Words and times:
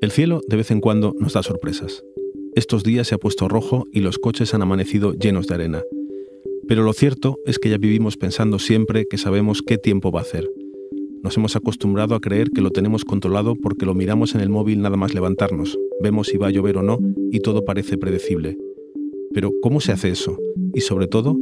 El 0.00 0.12
cielo 0.12 0.42
de 0.46 0.56
vez 0.56 0.70
en 0.70 0.80
cuando 0.80 1.12
nos 1.18 1.32
da 1.32 1.42
sorpresas. 1.42 2.04
Estos 2.54 2.84
días 2.84 3.08
se 3.08 3.16
ha 3.16 3.18
puesto 3.18 3.48
rojo 3.48 3.88
y 3.92 4.00
los 4.00 4.18
coches 4.18 4.54
han 4.54 4.62
amanecido 4.62 5.12
llenos 5.12 5.48
de 5.48 5.56
arena. 5.56 5.82
Pero 6.68 6.84
lo 6.84 6.92
cierto 6.92 7.38
es 7.46 7.58
que 7.58 7.68
ya 7.68 7.78
vivimos 7.78 8.16
pensando 8.16 8.60
siempre 8.60 9.06
que 9.10 9.18
sabemos 9.18 9.60
qué 9.60 9.76
tiempo 9.76 10.12
va 10.12 10.20
a 10.20 10.22
hacer. 10.22 10.48
Nos 11.24 11.36
hemos 11.36 11.56
acostumbrado 11.56 12.14
a 12.14 12.20
creer 12.20 12.50
que 12.50 12.60
lo 12.60 12.70
tenemos 12.70 13.04
controlado 13.04 13.56
porque 13.56 13.86
lo 13.86 13.94
miramos 13.94 14.36
en 14.36 14.40
el 14.40 14.50
móvil 14.50 14.82
nada 14.82 14.96
más 14.96 15.14
levantarnos, 15.14 15.76
vemos 16.00 16.28
si 16.28 16.36
va 16.36 16.46
a 16.46 16.52
llover 16.52 16.76
o 16.76 16.82
no 16.82 17.00
y 17.32 17.40
todo 17.40 17.64
parece 17.64 17.98
predecible. 17.98 18.56
Pero 19.34 19.50
¿cómo 19.62 19.80
se 19.80 19.90
hace 19.90 20.10
eso? 20.10 20.38
Y 20.74 20.82
sobre 20.82 21.08
todo, 21.08 21.36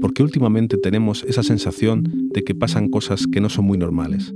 ¿por 0.00 0.14
qué 0.14 0.22
últimamente 0.22 0.76
tenemos 0.76 1.24
esa 1.24 1.42
sensación 1.42 2.04
de 2.32 2.44
que 2.44 2.54
pasan 2.54 2.90
cosas 2.90 3.26
que 3.26 3.40
no 3.40 3.48
son 3.48 3.64
muy 3.64 3.76
normales? 3.76 4.32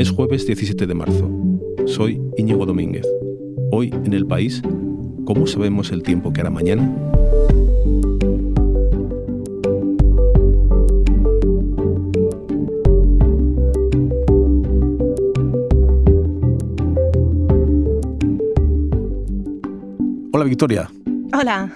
Es 0.00 0.10
jueves 0.10 0.46
17 0.46 0.86
de 0.86 0.94
marzo. 0.94 1.30
Soy 1.84 2.22
Íñigo 2.38 2.64
Domínguez. 2.64 3.06
Hoy 3.70 3.90
en 3.90 4.14
el 4.14 4.26
país, 4.26 4.62
¿cómo 5.26 5.46
sabemos 5.46 5.92
el 5.92 6.02
tiempo 6.02 6.32
que 6.32 6.40
hará 6.40 6.48
mañana? 6.48 6.90
Hola 20.32 20.44
Victoria. 20.44 20.90
Hola. 21.38 21.74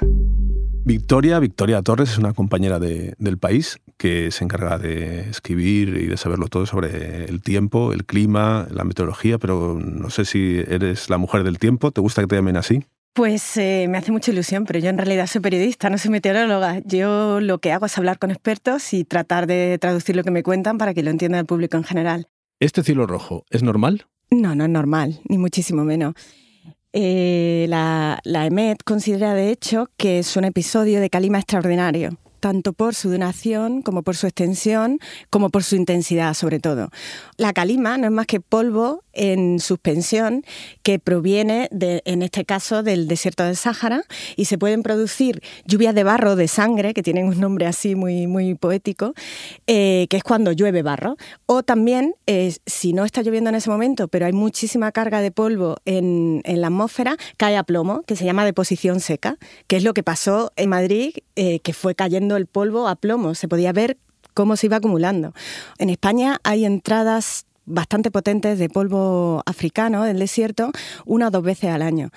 Victoria, 0.87 1.39
Victoria 1.41 1.83
Torres 1.83 2.13
es 2.13 2.19
una 2.19 2.33
compañera 2.33 2.79
de, 2.79 3.13
del 3.19 3.37
país 3.37 3.79
que 3.97 4.31
se 4.31 4.45
encarga 4.45 4.79
de 4.79 5.29
escribir 5.31 5.97
y 5.97 6.07
de 6.07 6.17
saberlo 6.17 6.49
todo 6.49 6.67
sobre 6.67 7.25
el 7.25 7.43
tiempo, 7.43 7.93
el 7.93 8.05
clima, 8.05 8.67
la 8.71 8.85
meteorología, 8.85 9.39
pero 9.39 9.79
no 9.81 10.11
sé 10.11 10.25
si 10.25 10.63
eres 10.69 11.11
la 11.11 11.19
mujer 11.19 11.45
del 11.45 11.59
tiempo, 11.59 11.91
¿te 11.91 12.01
gusta 12.01 12.23
que 12.23 12.29
te 12.29 12.37
llamen 12.37 12.57
así? 12.57 12.85
Pues 13.15 13.57
eh, 13.57 13.87
me 13.89 13.97
hace 13.97 14.11
mucha 14.11 14.33
ilusión, 14.33 14.65
pero 14.65 14.81
yo 14.81 14.91
en 14.91 14.99
realidad 14.99 15.29
soy 15.29 15.41
periodista, 15.41 15.89
no 15.89 15.99
soy 15.99 16.11
meteoróloga. 16.11 16.81
Yo 16.85 17.41
lo 17.41 17.59
que 17.59 17.71
hago 17.71 17.87
es 17.87 17.97
hablar 17.97 18.19
con 18.19 18.33
expertos 18.33 18.93
y 18.93 19.05
tratar 19.05 19.47
de 19.47 19.79
traducir 19.79 20.17
lo 20.17 20.25
que 20.25 20.33
me 20.33 20.43
cuentan 20.43 20.79
para 20.79 20.95
que 20.95 21.05
lo 21.05 21.11
entienda 21.11 21.39
el 21.39 21.47
público 21.47 21.77
en 21.77 21.85
general. 21.85 22.27
¿Este 22.59 22.83
cielo 22.83 23.07
rojo 23.07 23.45
es 23.51 23.63
normal? 23.63 24.07
No, 24.31 24.57
no 24.57 24.65
es 24.65 24.71
normal, 24.71 25.21
ni 25.29 25.39
muchísimo 25.39 25.85
menos. 25.85 26.15
Eh, 26.93 27.67
la, 27.69 28.19
la 28.25 28.47
EMET 28.47 28.83
considera, 28.85 29.35
de 29.35 29.51
hecho, 29.51 29.91
que 29.97 30.19
es 30.19 30.37
un 30.37 30.45
episodio 30.45 31.01
de 31.01 31.09
calima 31.09 31.39
extraordinario 31.39 32.19
tanto 32.45 32.75
por 32.75 32.95
su 32.95 33.09
duración 33.09 33.81
como 33.81 34.03
por 34.03 34.17
su 34.17 34.27
extensión, 34.27 34.99
como 35.31 35.49
por 35.49 35.65
su 35.65 35.77
intensidad 35.77 36.35
sobre 36.35 36.61
todo. 36.61 36.91
La 37.39 37.55
calima 37.55 37.97
no 37.97 38.05
es 38.05 38.13
más 38.13 38.27
que 38.27 38.39
polvo 38.39 39.04
en 39.15 39.59
suspensión 39.61 40.45
que 40.83 40.99
proviene, 40.99 41.69
de, 41.71 42.03
en 42.05 42.23
este 42.23 42.45
caso, 42.45 42.83
del 42.83 43.09
desierto 43.09 43.45
del 43.45 43.57
Sáhara 43.57 44.03
y 44.37 44.47
se 44.47 44.59
pueden 44.59 44.83
producir 44.83 45.43
lluvias 45.65 45.95
de 45.95 46.05
barro, 46.05 46.37
de 46.37 46.49
sangre, 46.49 46.95
que 46.95 47.03
tienen 47.03 47.27
un 47.27 47.41
nombre 47.41 47.67
así 47.67 47.95
muy, 47.95 48.27
muy 48.27 48.55
poético, 48.55 49.15
eh, 49.67 50.07
que 50.11 50.17
es 50.17 50.23
cuando 50.23 50.53
llueve 50.53 50.83
barro. 50.83 51.17
O 51.47 51.63
también, 51.63 52.15
eh, 52.27 52.55
si 52.67 52.93
no 52.93 53.05
está 53.05 53.23
lloviendo 53.23 53.51
en 53.51 53.57
ese 53.57 53.71
momento, 53.71 54.09
pero 54.09 54.27
hay 54.27 54.33
muchísima 54.33 54.93
carga 54.93 55.21
de 55.21 55.31
polvo 55.31 55.77
en, 55.85 56.41
en, 56.45 56.61
la 56.61 56.69
atmósfera, 56.69 57.17
cae 57.37 57.57
a 57.57 57.63
plomo, 57.65 58.03
que 58.03 58.17
se 58.17 58.25
llama 58.25 58.45
deposición 58.45 59.01
seca, 59.01 59.37
que 59.67 59.77
es 59.77 59.85
lo 59.85 59.95
que 59.95 60.03
pasó 60.03 60.53
en 60.57 60.71
Madrid, 60.71 61.15
eh, 61.37 61.61
que 61.61 61.73
fue 61.73 61.95
cayendo 61.95 62.37
el 62.37 62.47
polvo 62.47 62.89
a 62.89 62.97
plomo, 62.97 63.35
se 63.35 63.49
podía 63.49 63.73
ver 63.73 63.99
cómo 64.35 64.57
se 64.57 64.67
iba 64.67 64.77
acumulando. 64.77 65.33
En 65.79 65.91
España 65.91 66.41
hay 66.43 66.65
entradas 66.65 67.47
bastante 67.67 68.11
potentes 68.11 68.59
de 68.59 68.69
polvo 68.69 69.43
africano 69.47 70.05
del 70.05 70.19
desierto 70.19 70.71
una 71.05 71.29
o 71.29 71.31
dos 71.31 71.43
veces 71.43 71.71
al 71.71 71.83
año. 71.83 72.11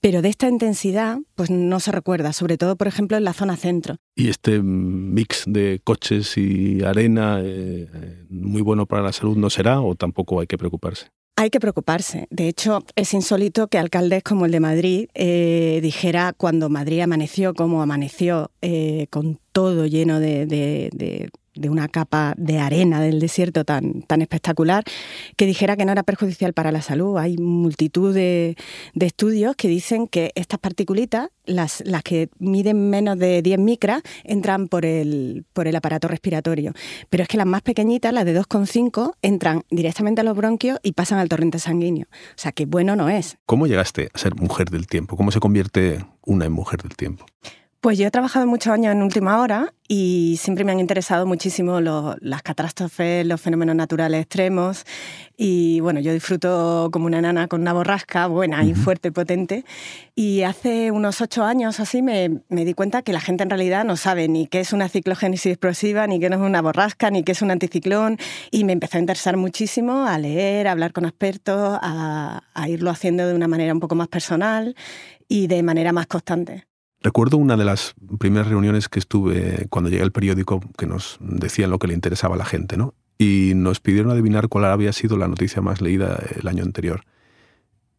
Pero 0.00 0.22
de 0.22 0.28
esta 0.28 0.48
intensidad 0.48 1.18
pues 1.34 1.50
no 1.50 1.80
se 1.80 1.92
recuerda, 1.92 2.32
sobre 2.32 2.56
todo 2.58 2.76
por 2.76 2.88
ejemplo 2.88 3.16
en 3.16 3.24
la 3.24 3.32
zona 3.32 3.56
centro. 3.56 3.96
¿Y 4.14 4.28
este 4.28 4.62
mix 4.62 5.44
de 5.46 5.80
coches 5.82 6.36
y 6.36 6.82
arena 6.82 7.40
eh, 7.42 8.26
muy 8.28 8.62
bueno 8.62 8.86
para 8.86 9.02
la 9.02 9.12
salud 9.12 9.36
no 9.36 9.50
será 9.50 9.80
o 9.80 9.94
tampoco 9.94 10.40
hay 10.40 10.46
que 10.46 10.58
preocuparse? 10.58 11.06
Hay 11.36 11.48
que 11.48 11.58
preocuparse. 11.58 12.26
De 12.28 12.48
hecho, 12.48 12.84
es 12.96 13.14
insólito 13.14 13.68
que 13.68 13.78
alcaldes 13.78 14.22
como 14.22 14.44
el 14.44 14.52
de 14.52 14.60
Madrid 14.60 15.08
eh, 15.14 15.80
dijera 15.82 16.34
cuando 16.36 16.68
Madrid 16.68 17.00
amaneció 17.00 17.54
como 17.54 17.80
amaneció, 17.80 18.50
eh, 18.60 19.06
con 19.08 19.38
todo 19.52 19.86
lleno 19.86 20.20
de, 20.20 20.44
de, 20.44 20.90
de 20.92 21.30
de 21.54 21.68
una 21.68 21.88
capa 21.88 22.34
de 22.36 22.58
arena 22.58 23.00
del 23.00 23.20
desierto 23.20 23.64
tan, 23.64 24.02
tan 24.02 24.22
espectacular, 24.22 24.84
que 25.36 25.46
dijera 25.46 25.76
que 25.76 25.84
no 25.84 25.92
era 25.92 26.02
perjudicial 26.02 26.52
para 26.52 26.72
la 26.72 26.82
salud. 26.82 27.18
Hay 27.18 27.36
multitud 27.38 28.14
de, 28.14 28.56
de 28.94 29.06
estudios 29.06 29.56
que 29.56 29.68
dicen 29.68 30.06
que 30.06 30.32
estas 30.34 30.58
particulitas, 30.58 31.30
las, 31.44 31.82
las, 31.84 32.02
que 32.02 32.28
miden 32.38 32.90
menos 32.90 33.18
de 33.18 33.42
10 33.42 33.58
micras, 33.58 34.02
entran 34.24 34.68
por 34.68 34.84
el, 34.84 35.44
por 35.52 35.66
el 35.66 35.76
aparato 35.76 36.08
respiratorio. 36.08 36.72
Pero 37.08 37.22
es 37.22 37.28
que 37.28 37.36
las 37.36 37.46
más 37.46 37.62
pequeñitas, 37.62 38.12
las 38.12 38.24
de 38.24 38.38
2,5, 38.38 39.14
entran 39.22 39.62
directamente 39.70 40.20
a 40.20 40.24
los 40.24 40.36
bronquios 40.36 40.78
y 40.82 40.92
pasan 40.92 41.18
al 41.18 41.28
torrente 41.28 41.58
sanguíneo. 41.58 42.06
O 42.10 42.38
sea 42.38 42.52
que 42.52 42.66
bueno 42.66 42.96
no 42.96 43.08
es. 43.08 43.38
¿Cómo 43.46 43.66
llegaste 43.66 44.10
a 44.14 44.18
ser 44.18 44.34
mujer 44.36 44.70
del 44.70 44.86
tiempo? 44.86 45.16
¿Cómo 45.16 45.30
se 45.30 45.40
convierte 45.40 46.04
una 46.22 46.44
en 46.44 46.52
mujer 46.52 46.82
del 46.82 46.96
tiempo? 46.96 47.26
Pues 47.80 47.96
yo 47.96 48.06
he 48.06 48.10
trabajado 48.10 48.46
muchos 48.46 48.74
años 48.74 48.92
en 48.92 49.00
última 49.00 49.40
hora 49.40 49.72
y 49.88 50.36
siempre 50.38 50.64
me 50.64 50.72
han 50.72 50.80
interesado 50.80 51.24
muchísimo 51.24 51.80
los, 51.80 52.14
las 52.20 52.42
catástrofes, 52.42 53.24
los 53.24 53.40
fenómenos 53.40 53.74
naturales 53.74 54.20
extremos. 54.20 54.84
Y 55.38 55.80
bueno, 55.80 55.98
yo 56.00 56.12
disfruto 56.12 56.90
como 56.92 57.06
una 57.06 57.22
nana 57.22 57.48
con 57.48 57.62
una 57.62 57.72
borrasca 57.72 58.26
buena 58.26 58.62
y 58.64 58.74
fuerte, 58.74 59.12
potente. 59.12 59.64
Y 60.14 60.42
hace 60.42 60.90
unos 60.90 61.22
ocho 61.22 61.42
años 61.42 61.80
así 61.80 62.02
me, 62.02 62.42
me, 62.50 62.66
di 62.66 62.74
cuenta 62.74 63.00
que 63.00 63.14
la 63.14 63.20
gente 63.20 63.44
en 63.44 63.50
realidad 63.50 63.86
no 63.86 63.96
sabe 63.96 64.28
ni 64.28 64.46
qué 64.46 64.60
es 64.60 64.74
una 64.74 64.90
ciclogénesis 64.90 65.52
explosiva, 65.52 66.06
ni 66.06 66.20
qué 66.20 66.26
es 66.26 66.36
una 66.36 66.60
borrasca, 66.60 67.10
ni 67.10 67.22
qué 67.22 67.32
es 67.32 67.40
un 67.40 67.50
anticiclón. 67.50 68.18
Y 68.50 68.64
me 68.64 68.74
empezó 68.74 68.98
a 68.98 69.00
interesar 69.00 69.38
muchísimo 69.38 70.04
a 70.04 70.18
leer, 70.18 70.68
a 70.68 70.72
hablar 70.72 70.92
con 70.92 71.06
expertos, 71.06 71.78
a, 71.80 72.42
a 72.52 72.68
irlo 72.68 72.90
haciendo 72.90 73.26
de 73.26 73.34
una 73.34 73.48
manera 73.48 73.72
un 73.72 73.80
poco 73.80 73.94
más 73.94 74.08
personal 74.08 74.76
y 75.28 75.46
de 75.46 75.62
manera 75.62 75.92
más 75.94 76.06
constante. 76.06 76.69
Recuerdo 77.02 77.38
una 77.38 77.56
de 77.56 77.64
las 77.64 77.94
primeras 78.18 78.48
reuniones 78.48 78.88
que 78.88 78.98
estuve 78.98 79.66
cuando 79.70 79.88
llegué 79.88 80.02
al 80.02 80.12
periódico 80.12 80.60
que 80.76 80.86
nos 80.86 81.18
decían 81.20 81.70
lo 81.70 81.78
que 81.78 81.86
le 81.86 81.94
interesaba 81.94 82.34
a 82.34 82.38
la 82.38 82.44
gente, 82.44 82.76
¿no? 82.76 82.94
Y 83.16 83.52
nos 83.54 83.80
pidieron 83.80 84.10
adivinar 84.10 84.48
cuál 84.48 84.66
había 84.66 84.92
sido 84.92 85.16
la 85.16 85.28
noticia 85.28 85.62
más 85.62 85.80
leída 85.80 86.22
el 86.38 86.46
año 86.46 86.62
anterior. 86.62 87.02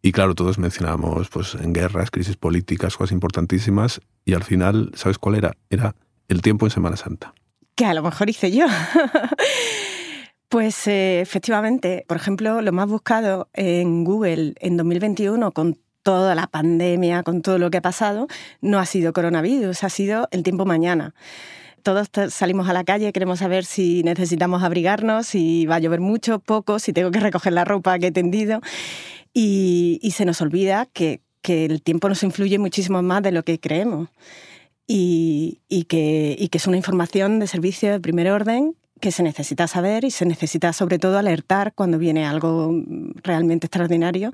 Y 0.04 0.12
claro, 0.12 0.36
todos 0.36 0.58
mencionábamos 0.58 1.30
pues, 1.30 1.56
en 1.56 1.74
guerras, 1.74 2.10
crisis 2.12 2.36
políticas, 2.36 2.98
cosas 2.98 3.12
importantísimas, 3.12 4.02
y 4.26 4.34
al 4.34 4.44
final, 4.44 4.92
¿sabes 4.96 5.18
cuál 5.18 5.36
era? 5.36 5.56
Era 5.70 5.96
el 6.28 6.42
tiempo 6.42 6.66
en 6.66 6.72
Semana 6.72 6.96
Santa. 6.96 7.34
Que 7.76 7.86
a 7.86 7.94
lo 7.94 8.04
mejor 8.04 8.30
hice 8.30 8.52
yo. 8.52 8.66
Pues 10.52 10.86
eh, 10.86 11.22
efectivamente, 11.22 12.04
por 12.10 12.18
ejemplo, 12.18 12.62
lo 12.62 12.74
más 12.74 12.90
buscado 12.90 13.48
en 13.54 14.04
Google 14.04 14.54
en 14.60 14.76
2021 14.76 15.54
con 15.54 15.78
toda 16.04 16.36
la 16.36 16.48
pandemia, 16.48 17.24
con 17.24 17.42
todo 17.42 17.58
lo 17.58 17.72
que 17.72 17.78
ha 17.78 17.82
pasado, 17.82 18.28
no 18.62 18.80
ha 18.80 18.86
sido 18.86 19.14
coronavirus, 19.14 19.84
ha 19.84 19.90
sido 19.90 20.28
el 20.32 20.44
tiempo 20.44 20.66
mañana. 20.66 21.14
Todos 21.84 22.10
salimos 22.30 22.70
a 22.70 22.74
la 22.74 22.84
calle, 22.84 23.12
queremos 23.12 23.40
saber 23.40 23.66
si 23.66 24.04
necesitamos 24.04 24.64
abrigarnos, 24.64 25.28
si 25.28 25.66
va 25.66 25.76
a 25.76 25.80
llover 25.80 26.00
mucho, 26.00 26.40
poco, 26.40 26.78
si 26.78 26.94
tengo 26.94 27.10
que 27.10 27.20
recoger 27.20 27.54
la 27.54 27.66
ropa 27.66 27.98
que 27.98 28.08
he 28.08 28.12
tendido. 28.12 28.62
Y, 29.34 30.00
se 30.14 30.26
nos 30.26 30.42
olvida 30.42 30.88
que, 30.94 31.22
que, 31.42 31.66
el 31.66 31.82
tiempo 31.82 32.10
nos 32.10 32.22
influye 32.24 32.60
muchísimo 32.60 33.02
más 33.02 33.24
de 33.24 33.32
lo 33.32 33.44
que 33.44 33.60
creemos. 33.60 34.10
Y, 34.88 35.60
que, 35.88 36.36
y 36.38 36.50
que 36.50 36.58
es 36.58 36.68
una 36.68 36.76
información 36.76 37.40
de 37.40 37.48
servicio 37.48 37.92
de 37.92 38.00
primer 38.02 38.30
orden 38.30 38.76
que 39.02 39.12
se 39.12 39.24
necesita 39.24 39.68
saber 39.68 40.06
y 40.06 40.12
se 40.12 40.26
necesita 40.26 40.72
sobre 40.72 41.00
todo 41.00 41.18
alertar 41.18 41.74
cuando 41.74 41.98
viene 41.98 42.26
algo 42.26 42.72
realmente 43.24 43.68
extraordinario 43.68 44.32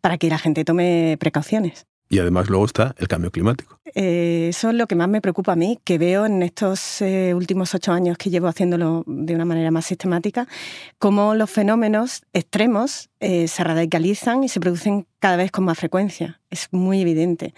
para 0.00 0.16
que 0.16 0.30
la 0.30 0.38
gente 0.38 0.64
tome 0.64 1.18
precauciones. 1.20 1.86
Y 2.08 2.18
además 2.18 2.48
luego 2.48 2.66
está 2.66 2.94
el 2.98 3.08
cambio 3.08 3.30
climático. 3.30 3.80
Eh, 3.94 4.48
eso 4.50 4.70
es 4.70 4.74
lo 4.74 4.86
que 4.86 4.96
más 4.96 5.08
me 5.08 5.20
preocupa 5.20 5.52
a 5.52 5.56
mí, 5.56 5.78
que 5.84 5.98
veo 5.98 6.26
en 6.26 6.42
estos 6.42 7.00
eh, 7.00 7.32
últimos 7.34 7.74
ocho 7.74 7.92
años 7.92 8.18
que 8.18 8.30
llevo 8.30 8.48
haciéndolo 8.48 9.04
de 9.06 9.34
una 9.34 9.44
manera 9.44 9.70
más 9.70 9.86
sistemática, 9.86 10.48
cómo 10.98 11.34
los 11.34 11.50
fenómenos 11.50 12.22
extremos 12.32 13.10
eh, 13.20 13.46
se 13.46 13.62
radicalizan 13.62 14.42
y 14.42 14.48
se 14.48 14.60
producen 14.60 15.06
cada 15.20 15.36
vez 15.36 15.50
con 15.50 15.64
más 15.64 15.78
frecuencia. 15.78 16.40
Es 16.50 16.68
muy 16.72 17.00
evidente. 17.00 17.54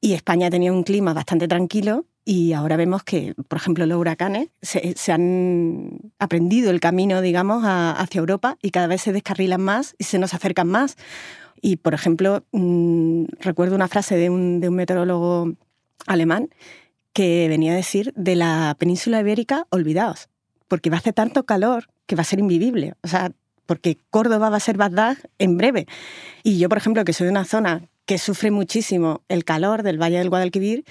Y 0.00 0.14
España 0.14 0.48
tenía 0.48 0.72
un 0.72 0.84
clima 0.84 1.12
bastante 1.12 1.48
tranquilo 1.48 2.06
y 2.24 2.52
ahora 2.52 2.76
vemos 2.76 3.02
que, 3.02 3.34
por 3.48 3.58
ejemplo, 3.58 3.86
los 3.86 3.98
huracanes 3.98 4.50
se, 4.62 4.94
se 4.96 5.10
han 5.12 6.12
aprendido 6.18 6.70
el 6.70 6.78
camino, 6.78 7.20
digamos, 7.22 7.64
a, 7.64 7.92
hacia 7.92 8.20
Europa 8.20 8.56
y 8.62 8.70
cada 8.70 8.86
vez 8.86 9.02
se 9.02 9.12
descarrilan 9.12 9.60
más 9.60 9.96
y 9.98 10.04
se 10.04 10.18
nos 10.18 10.34
acercan 10.34 10.68
más. 10.68 10.96
Y, 11.60 11.76
por 11.76 11.94
ejemplo, 11.94 12.44
mmm, 12.52 13.24
recuerdo 13.40 13.74
una 13.74 13.88
frase 13.88 14.16
de 14.16 14.30
un, 14.30 14.60
de 14.60 14.68
un 14.68 14.76
meteorólogo 14.76 15.52
alemán 16.06 16.48
que 17.12 17.46
venía 17.48 17.72
a 17.72 17.76
decir 17.76 18.12
de 18.16 18.36
la 18.36 18.76
península 18.78 19.20
ibérica, 19.20 19.66
olvidaos, 19.70 20.28
porque 20.68 20.90
va 20.90 20.96
a 20.96 21.00
hacer 21.00 21.14
tanto 21.14 21.44
calor 21.44 21.88
que 22.06 22.16
va 22.16 22.22
a 22.22 22.24
ser 22.24 22.38
invivible. 22.38 22.94
O 23.02 23.08
sea, 23.08 23.32
porque 23.66 23.98
Córdoba 24.10 24.50
va 24.50 24.56
a 24.56 24.60
ser 24.60 24.76
Bagdad 24.76 25.18
en 25.38 25.56
breve. 25.56 25.86
Y 26.42 26.58
yo, 26.58 26.68
por 26.68 26.78
ejemplo, 26.78 27.04
que 27.04 27.12
soy 27.12 27.26
de 27.26 27.32
una 27.32 27.44
zona 27.44 27.88
que 28.06 28.18
sufre 28.18 28.50
muchísimo 28.50 29.22
el 29.28 29.44
calor 29.44 29.82
del 29.82 30.00
Valle 30.00 30.18
del 30.18 30.30
Guadalquivir, 30.30 30.84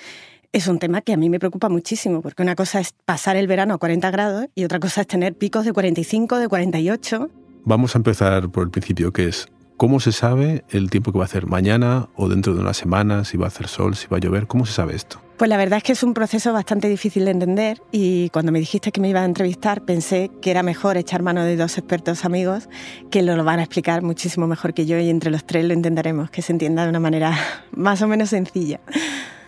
es 0.52 0.68
un 0.68 0.80
tema 0.80 1.02
que 1.02 1.14
a 1.14 1.18
mí 1.18 1.30
me 1.30 1.40
preocupa 1.40 1.70
muchísimo, 1.70 2.22
porque 2.22 2.42
una 2.42 2.56
cosa 2.56 2.80
es 2.80 2.94
pasar 3.06 3.36
el 3.36 3.48
verano 3.48 3.74
a 3.74 3.78
40 3.78 4.10
grados 4.12 4.46
y 4.56 4.64
otra 4.64 4.80
cosa 4.80 5.02
es 5.02 5.08
tener 5.08 5.36
picos 5.36 5.66
de 5.66 5.74
45, 5.74 6.38
de 6.38 6.48
48. 6.48 7.30
Vamos 7.66 7.96
a 7.96 8.00
empezar 8.00 8.50
por 8.50 8.64
el 8.64 8.70
principio, 8.72 9.12
que 9.12 9.28
es 9.28 9.48
¿cómo 9.80 10.02
se 10.02 10.12
sabe 10.12 10.66
el 10.72 10.90
tiempo 10.90 11.14
que 11.14 11.20
va 11.20 11.24
a 11.24 11.26
hacer 11.26 11.48
mañana 11.48 12.10
o 12.16 12.28
dentro 12.28 12.54
de 12.54 12.60
una 12.60 12.74
semana, 12.74 13.24
si 13.24 13.38
va 13.38 13.46
a 13.46 13.48
hacer 13.48 13.70
sol, 13.70 13.96
si 13.96 14.08
va 14.08 14.18
a 14.18 14.20
llover? 14.20 14.46
¿Cómo 14.46 14.66
se 14.66 14.74
sabe 14.74 14.94
esto? 14.94 15.22
Pues 15.38 15.48
la 15.48 15.56
verdad 15.56 15.78
es 15.78 15.84
que 15.84 15.94
es 15.94 16.04
un 16.04 16.14
proceso 16.14 16.52
bastante 16.52 16.90
difícil 16.90 17.24
de 17.24 17.32
entender 17.32 17.82
y 17.90 18.30
cuando 18.32 18.52
me 18.52 18.60
dijiste 18.60 18.92
que 18.92 19.00
me 19.00 19.08
iba 19.08 19.22
a 19.22 19.26
entrevistar 19.26 19.86
pensé 19.86 20.32
que 20.42 20.52
era 20.52 20.64
mejor 20.64 20.98
echar 20.98 21.24
mano 21.24 21.46
de 21.46 21.56
dos 21.56 21.78
expertos 21.78 22.26
amigos 22.26 22.68
que 23.10 23.22
lo 23.22 23.42
van 23.46 23.60
a 23.60 23.64
explicar 23.64 24.02
muchísimo 24.02 24.48
mejor 24.48 24.74
que 24.74 24.86
yo 24.86 25.00
y 25.00 25.10
entre 25.10 25.32
los 25.32 25.46
tres 25.46 25.64
lo 25.64 25.74
intentaremos 25.74 26.30
que 26.30 26.42
se 26.42 26.52
entienda 26.52 26.84
de 26.84 26.90
una 26.90 27.00
manera 27.00 27.34
más 27.72 28.02
o 28.02 28.08
menos 28.10 28.32
sencilla. 28.32 28.82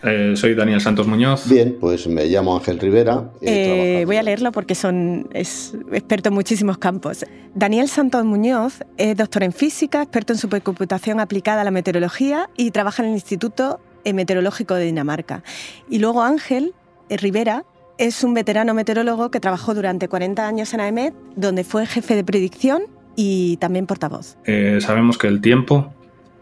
Eh, 0.03 0.33
soy 0.35 0.55
Daniel 0.55 0.81
Santos 0.81 1.05
Muñoz. 1.05 1.47
Bien, 1.47 1.77
pues 1.79 2.07
me 2.07 2.25
llamo 2.25 2.55
Ángel 2.55 2.79
Rivera. 2.79 3.29
Eh, 3.41 4.03
voy 4.05 4.15
a 4.17 4.23
leerlo 4.23 4.51
porque 4.51 4.73
son, 4.73 5.29
es 5.31 5.75
experto 5.91 6.29
en 6.29 6.35
muchísimos 6.35 6.77
campos. 6.77 7.25
Daniel 7.53 7.87
Santos 7.87 8.25
Muñoz 8.25 8.79
es 8.97 9.15
doctor 9.15 9.43
en 9.43 9.53
física, 9.53 10.01
experto 10.01 10.33
en 10.33 10.39
supercomputación 10.39 11.19
aplicada 11.19 11.61
a 11.61 11.63
la 11.63 11.71
meteorología 11.71 12.49
y 12.57 12.71
trabaja 12.71 13.03
en 13.03 13.09
el 13.09 13.15
Instituto 13.15 13.79
Meteorológico 14.03 14.73
de 14.73 14.85
Dinamarca. 14.85 15.43
Y 15.87 15.99
luego 15.99 16.23
Ángel 16.23 16.73
eh, 17.09 17.17
Rivera 17.17 17.65
es 17.99 18.23
un 18.23 18.33
veterano 18.33 18.73
meteorólogo 18.73 19.29
que 19.29 19.39
trabajó 19.39 19.75
durante 19.75 20.07
40 20.07 20.47
años 20.47 20.73
en 20.73 20.79
AEMET, 20.79 21.13
donde 21.35 21.63
fue 21.63 21.85
jefe 21.85 22.15
de 22.15 22.23
predicción 22.23 22.83
y 23.15 23.57
también 23.57 23.85
portavoz. 23.85 24.37
sabemos 24.79 25.19
que 25.19 25.27
el 25.27 25.41
tiempo 25.41 25.93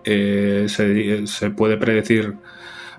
se, 0.06 1.28
se 1.28 1.50
puede 1.50 1.76
predecir 1.76 2.38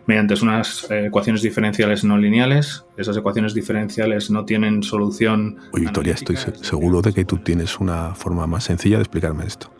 mediante 0.06 0.34
unas 0.42 0.90
eh, 0.90 1.06
ecuaciones 1.06 1.42
diferenciales 1.42 2.04
no 2.04 2.18
lineales. 2.18 2.84
Esas 2.96 3.16
ecuaciones 3.16 3.54
diferenciales 3.54 4.30
no 4.30 4.44
tienen 4.44 4.82
solución. 4.82 5.58
Oye, 5.72 5.84
Victoria, 5.84 6.14
estoy 6.14 6.36
seguro 6.36 7.02
de 7.02 7.12
que 7.12 7.24
tú 7.24 7.38
tienes 7.38 7.78
una 7.78 8.14
forma 8.14 8.46
más 8.46 8.64
sencilla 8.64 8.96
de 8.96 9.02
explicarme 9.02 9.46
esto. 9.46 9.70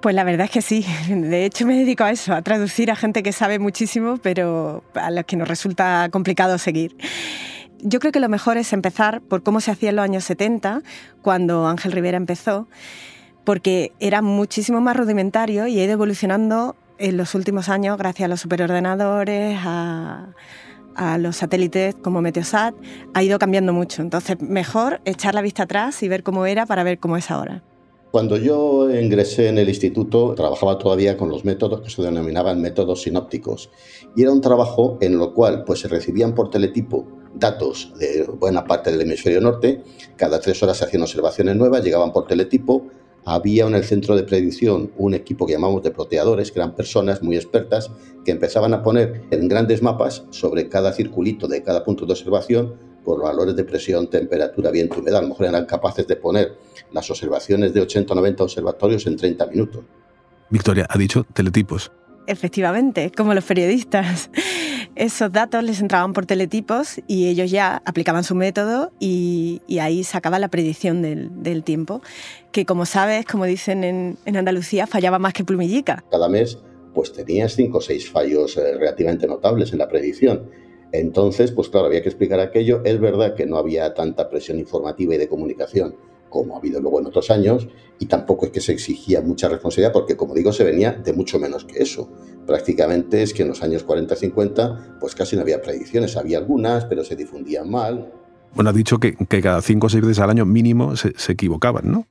Pues 0.00 0.14
la 0.14 0.24
verdad 0.24 0.46
es 0.46 0.50
que 0.50 0.62
sí. 0.62 0.86
De 1.08 1.44
hecho, 1.44 1.66
me 1.66 1.76
dedico 1.76 2.04
a 2.04 2.10
eso, 2.10 2.32
a 2.32 2.40
traducir 2.40 2.90
a 2.90 2.96
gente 2.96 3.22
que 3.22 3.32
sabe 3.32 3.58
muchísimo, 3.58 4.16
pero 4.16 4.82
a 4.94 5.10
los 5.10 5.24
que 5.24 5.36
nos 5.36 5.46
resulta 5.46 6.08
complicado 6.10 6.56
seguir. 6.56 6.96
Yo 7.82 7.98
creo 7.98 8.12
que 8.12 8.20
lo 8.20 8.28
mejor 8.28 8.56
es 8.56 8.72
empezar 8.72 9.20
por 9.20 9.42
cómo 9.42 9.60
se 9.60 9.70
hacía 9.70 9.90
en 9.90 9.96
los 9.96 10.04
años 10.04 10.24
70, 10.24 10.82
cuando 11.22 11.66
Ángel 11.66 11.92
Rivera 11.92 12.16
empezó, 12.16 12.66
porque 13.44 13.92
era 14.00 14.22
muchísimo 14.22 14.80
más 14.80 14.96
rudimentario 14.96 15.66
y 15.66 15.80
ha 15.80 15.84
ido 15.84 15.92
evolucionando 15.92 16.76
en 17.00 17.16
los 17.16 17.34
últimos 17.34 17.68
años, 17.68 17.96
gracias 17.98 18.26
a 18.26 18.28
los 18.28 18.40
superordenadores, 18.40 19.58
a, 19.60 20.34
los 21.18 21.36
satélites 21.36 21.94
como 21.94 22.20
Meteosat, 22.20 22.74
ha 23.14 23.22
ido 23.22 23.38
cambiando 23.38 23.72
mucho. 23.72 24.02
Entonces, 24.02 24.40
mejor 24.42 25.00
echar 25.06 25.34
la 25.34 25.40
vista 25.40 25.62
atrás 25.62 26.02
y 26.02 26.08
ver 26.08 26.22
cómo 26.22 26.44
era 26.44 26.66
para 26.66 26.84
ver 26.84 26.98
cómo 26.98 27.16
es 27.16 27.30
ahora. 27.30 27.62
Cuando 28.10 28.36
yo 28.36 28.90
ingresé 28.94 29.48
en 29.48 29.56
el 29.56 29.68
instituto, 29.68 30.34
trabajaba 30.34 30.76
todavía 30.76 31.16
con 31.16 31.30
los 31.30 31.44
métodos 31.44 31.80
que 31.80 31.88
se 31.88 32.02
denominaban 32.02 32.60
métodos 32.60 33.02
sinópticos. 33.02 33.70
Y 34.14 34.22
era 34.22 34.32
un 34.32 34.42
trabajo 34.42 34.98
en 35.00 35.16
lo 35.16 35.32
cual 35.32 35.64
pues, 35.64 35.80
se 35.80 35.88
recibían 35.88 36.34
por 36.34 36.50
teletipo 36.50 37.06
datos 37.34 37.94
de 37.98 38.24
buena 38.24 38.64
parte 38.64 38.90
del 38.90 39.00
hemisferio 39.02 39.40
norte. 39.40 39.82
Cada 40.16 40.38
tres 40.40 40.62
horas 40.62 40.76
se 40.76 40.84
hacían 40.84 41.02
observaciones 41.02 41.56
nuevas, 41.56 41.82
llegaban 41.82 42.12
por 42.12 42.26
teletipo, 42.26 42.88
había 43.24 43.66
en 43.66 43.74
el 43.74 43.84
centro 43.84 44.16
de 44.16 44.22
predicción 44.22 44.90
un 44.96 45.14
equipo 45.14 45.46
que 45.46 45.52
llamamos 45.52 45.82
de 45.82 45.90
proteadores, 45.90 46.50
que 46.50 46.58
eran 46.58 46.74
personas 46.74 47.22
muy 47.22 47.36
expertas 47.36 47.90
que 48.24 48.32
empezaban 48.32 48.74
a 48.74 48.82
poner 48.82 49.22
en 49.30 49.48
grandes 49.48 49.82
mapas 49.82 50.24
sobre 50.30 50.68
cada 50.68 50.92
circulito 50.92 51.48
de 51.48 51.62
cada 51.62 51.84
punto 51.84 52.06
de 52.06 52.12
observación 52.12 52.74
por 53.04 53.22
valores 53.22 53.56
de 53.56 53.64
presión, 53.64 54.08
temperatura, 54.08 54.70
viento, 54.70 55.00
humedad. 55.00 55.20
A 55.20 55.22
lo 55.22 55.28
mejor 55.28 55.46
eran 55.46 55.66
capaces 55.66 56.06
de 56.06 56.16
poner 56.16 56.58
las 56.92 57.10
observaciones 57.10 57.72
de 57.72 57.80
80 57.80 58.12
o 58.12 58.16
90 58.16 58.44
observatorios 58.44 59.06
en 59.06 59.16
30 59.16 59.46
minutos. 59.46 59.84
Victoria, 60.50 60.86
ha 60.88 60.98
dicho 60.98 61.24
teletipos. 61.32 61.92
Efectivamente, 62.30 63.10
como 63.10 63.34
los 63.34 63.44
periodistas. 63.44 64.30
Esos 64.94 65.32
datos 65.32 65.64
les 65.64 65.80
entraban 65.80 66.12
por 66.12 66.26
teletipos 66.26 67.00
y 67.08 67.26
ellos 67.26 67.50
ya 67.50 67.82
aplicaban 67.84 68.22
su 68.22 68.36
método 68.36 68.92
y, 69.00 69.62
ahí 69.80 70.04
sacaban 70.04 70.40
la 70.40 70.46
predicción 70.48 71.02
del, 71.02 71.64
tiempo, 71.64 72.02
que 72.52 72.64
como 72.64 72.86
sabes, 72.86 73.26
como 73.26 73.46
dicen 73.46 73.82
en, 73.82 74.36
Andalucía, 74.36 74.86
fallaba 74.86 75.18
más 75.18 75.32
que 75.32 75.42
plumillica. 75.42 76.04
Cada 76.10 76.28
mes 76.28 76.58
pues 76.94 77.12
tenías 77.12 77.54
cinco 77.54 77.78
o 77.78 77.80
seis 77.80 78.08
fallos 78.08 78.56
eh, 78.56 78.74
relativamente 78.74 79.26
notables 79.26 79.72
en 79.72 79.78
la 79.78 79.88
predicción. 79.88 80.50
Entonces, 80.92 81.50
pues 81.50 81.68
claro, 81.68 81.86
había 81.86 82.02
que 82.02 82.10
explicar 82.10 82.38
aquello. 82.38 82.82
Es 82.84 83.00
verdad 83.00 83.34
que 83.34 83.46
no 83.46 83.56
había 83.56 83.92
tanta 83.94 84.28
presión 84.28 84.58
informativa 84.58 85.16
y 85.16 85.18
de 85.18 85.28
comunicación 85.28 85.96
como 86.30 86.54
ha 86.54 86.58
habido 86.58 86.80
luego 86.80 87.00
en 87.00 87.06
otros 87.06 87.30
años, 87.30 87.68
y 87.98 88.06
tampoco 88.06 88.46
es 88.46 88.52
que 88.52 88.60
se 88.62 88.72
exigía 88.72 89.20
mucha 89.20 89.48
responsabilidad, 89.48 89.92
porque 89.92 90.16
como 90.16 90.34
digo, 90.34 90.52
se 90.52 90.64
venía 90.64 90.92
de 90.92 91.12
mucho 91.12 91.38
menos 91.38 91.66
que 91.66 91.82
eso. 91.82 92.10
Prácticamente 92.46 93.22
es 93.22 93.34
que 93.34 93.42
en 93.42 93.48
los 93.48 93.62
años 93.62 93.86
40-50, 93.86 94.98
pues 94.98 95.14
casi 95.14 95.36
no 95.36 95.42
había 95.42 95.60
predicciones, 95.60 96.16
había 96.16 96.38
algunas, 96.38 96.86
pero 96.86 97.04
se 97.04 97.14
difundían 97.14 97.70
mal. 97.70 98.10
Bueno, 98.54 98.70
ha 98.70 98.72
dicho 98.72 98.98
que, 98.98 99.14
cada 99.14 99.60
cinco 99.60 99.86
o 99.86 99.90
seis 99.90 100.02
veces 100.02 100.18
al 100.20 100.30
año 100.30 100.46
mínimo 100.46 100.96
se, 100.96 101.12
equivocaban, 101.30 101.90
¿no? 101.92 102.06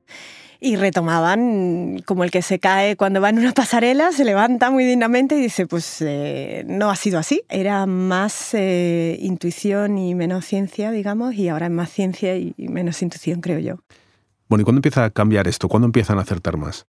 y 0.62 0.76
retomaban 0.76 2.02
como 2.06 2.26
el 2.26 2.32
que 2.32 2.42
se 2.42 2.60
cae 2.60 2.98
cuando 2.98 3.22
va 3.22 3.30
en 3.30 3.40
una 3.40 3.54
pasarela, 3.54 4.12
se 4.12 4.26
levanta 4.26 4.70
muy 4.70 4.84
dignamente 4.84 5.38
y 5.38 5.42
dice, 5.42 5.66
pues 5.66 6.02
eh, 6.02 6.66
no 6.68 6.90
ha 6.90 6.98
sido 6.98 7.18
así. 7.18 7.44
Era 7.48 7.86
más 7.86 8.54
eh, 8.54 9.18
intuición 9.22 9.98
y 9.98 10.16
menos 10.16 10.46
ciencia, 10.46 10.92
digamos, 10.92 11.34
y 11.36 11.48
ahora 11.48 11.68
es 11.68 11.72
más 11.72 11.90
ciencia 11.90 12.36
y 12.36 12.54
menos 12.58 13.02
intuición, 13.02 13.40
creo 13.40 13.60
yo. 13.60 13.80
Bueno, 14.50 14.64
¿y 14.64 14.66
cuándo 14.66 14.80
empieza 14.80 15.06
a 15.06 15.10
cambiar 15.12 15.48
esto? 15.48 15.70
¿Cuándo 15.70 15.86
empiezan 15.86 16.18
a 16.18 16.22
acertar 16.22 16.58
más? 16.58 16.88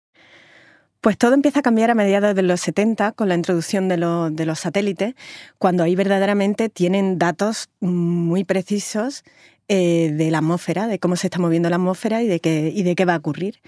Pues 1.00 1.18
todo 1.18 1.34
empieza 1.34 1.60
a 1.60 1.64
cambiar 1.64 1.92
a 1.92 1.96
mediados 1.96 2.36
de 2.36 2.42
los 2.42 2.60
70 2.62 3.14
con 3.14 3.30
la 3.30 3.36
introducción 3.36 3.88
de, 3.88 3.98
los 3.98 4.60
satélites, 4.60 5.16
cuando 5.58 5.84
ahí 5.84 5.96
verdaderamente 5.96 6.68
tienen 6.68 7.18
datos 7.18 7.70
muy 7.80 8.44
precisos 8.44 9.24
eh, 9.68 10.12
de 10.14 10.32
la 10.32 10.40
atmósfera, 10.40 10.88
de 10.88 11.00
cómo 11.00 11.16
se 11.16 11.28
está 11.28 11.40
moviendo 11.40 11.70
la 11.70 11.78
atmósfera 11.78 12.24
y 12.24 12.28
de 12.28 12.40
qué, 12.40 12.74
y 12.76 12.84
de 12.84 12.96
qué 12.96 13.06
va 13.06 13.14
a 13.14 13.18
ocurrir. 13.18 13.62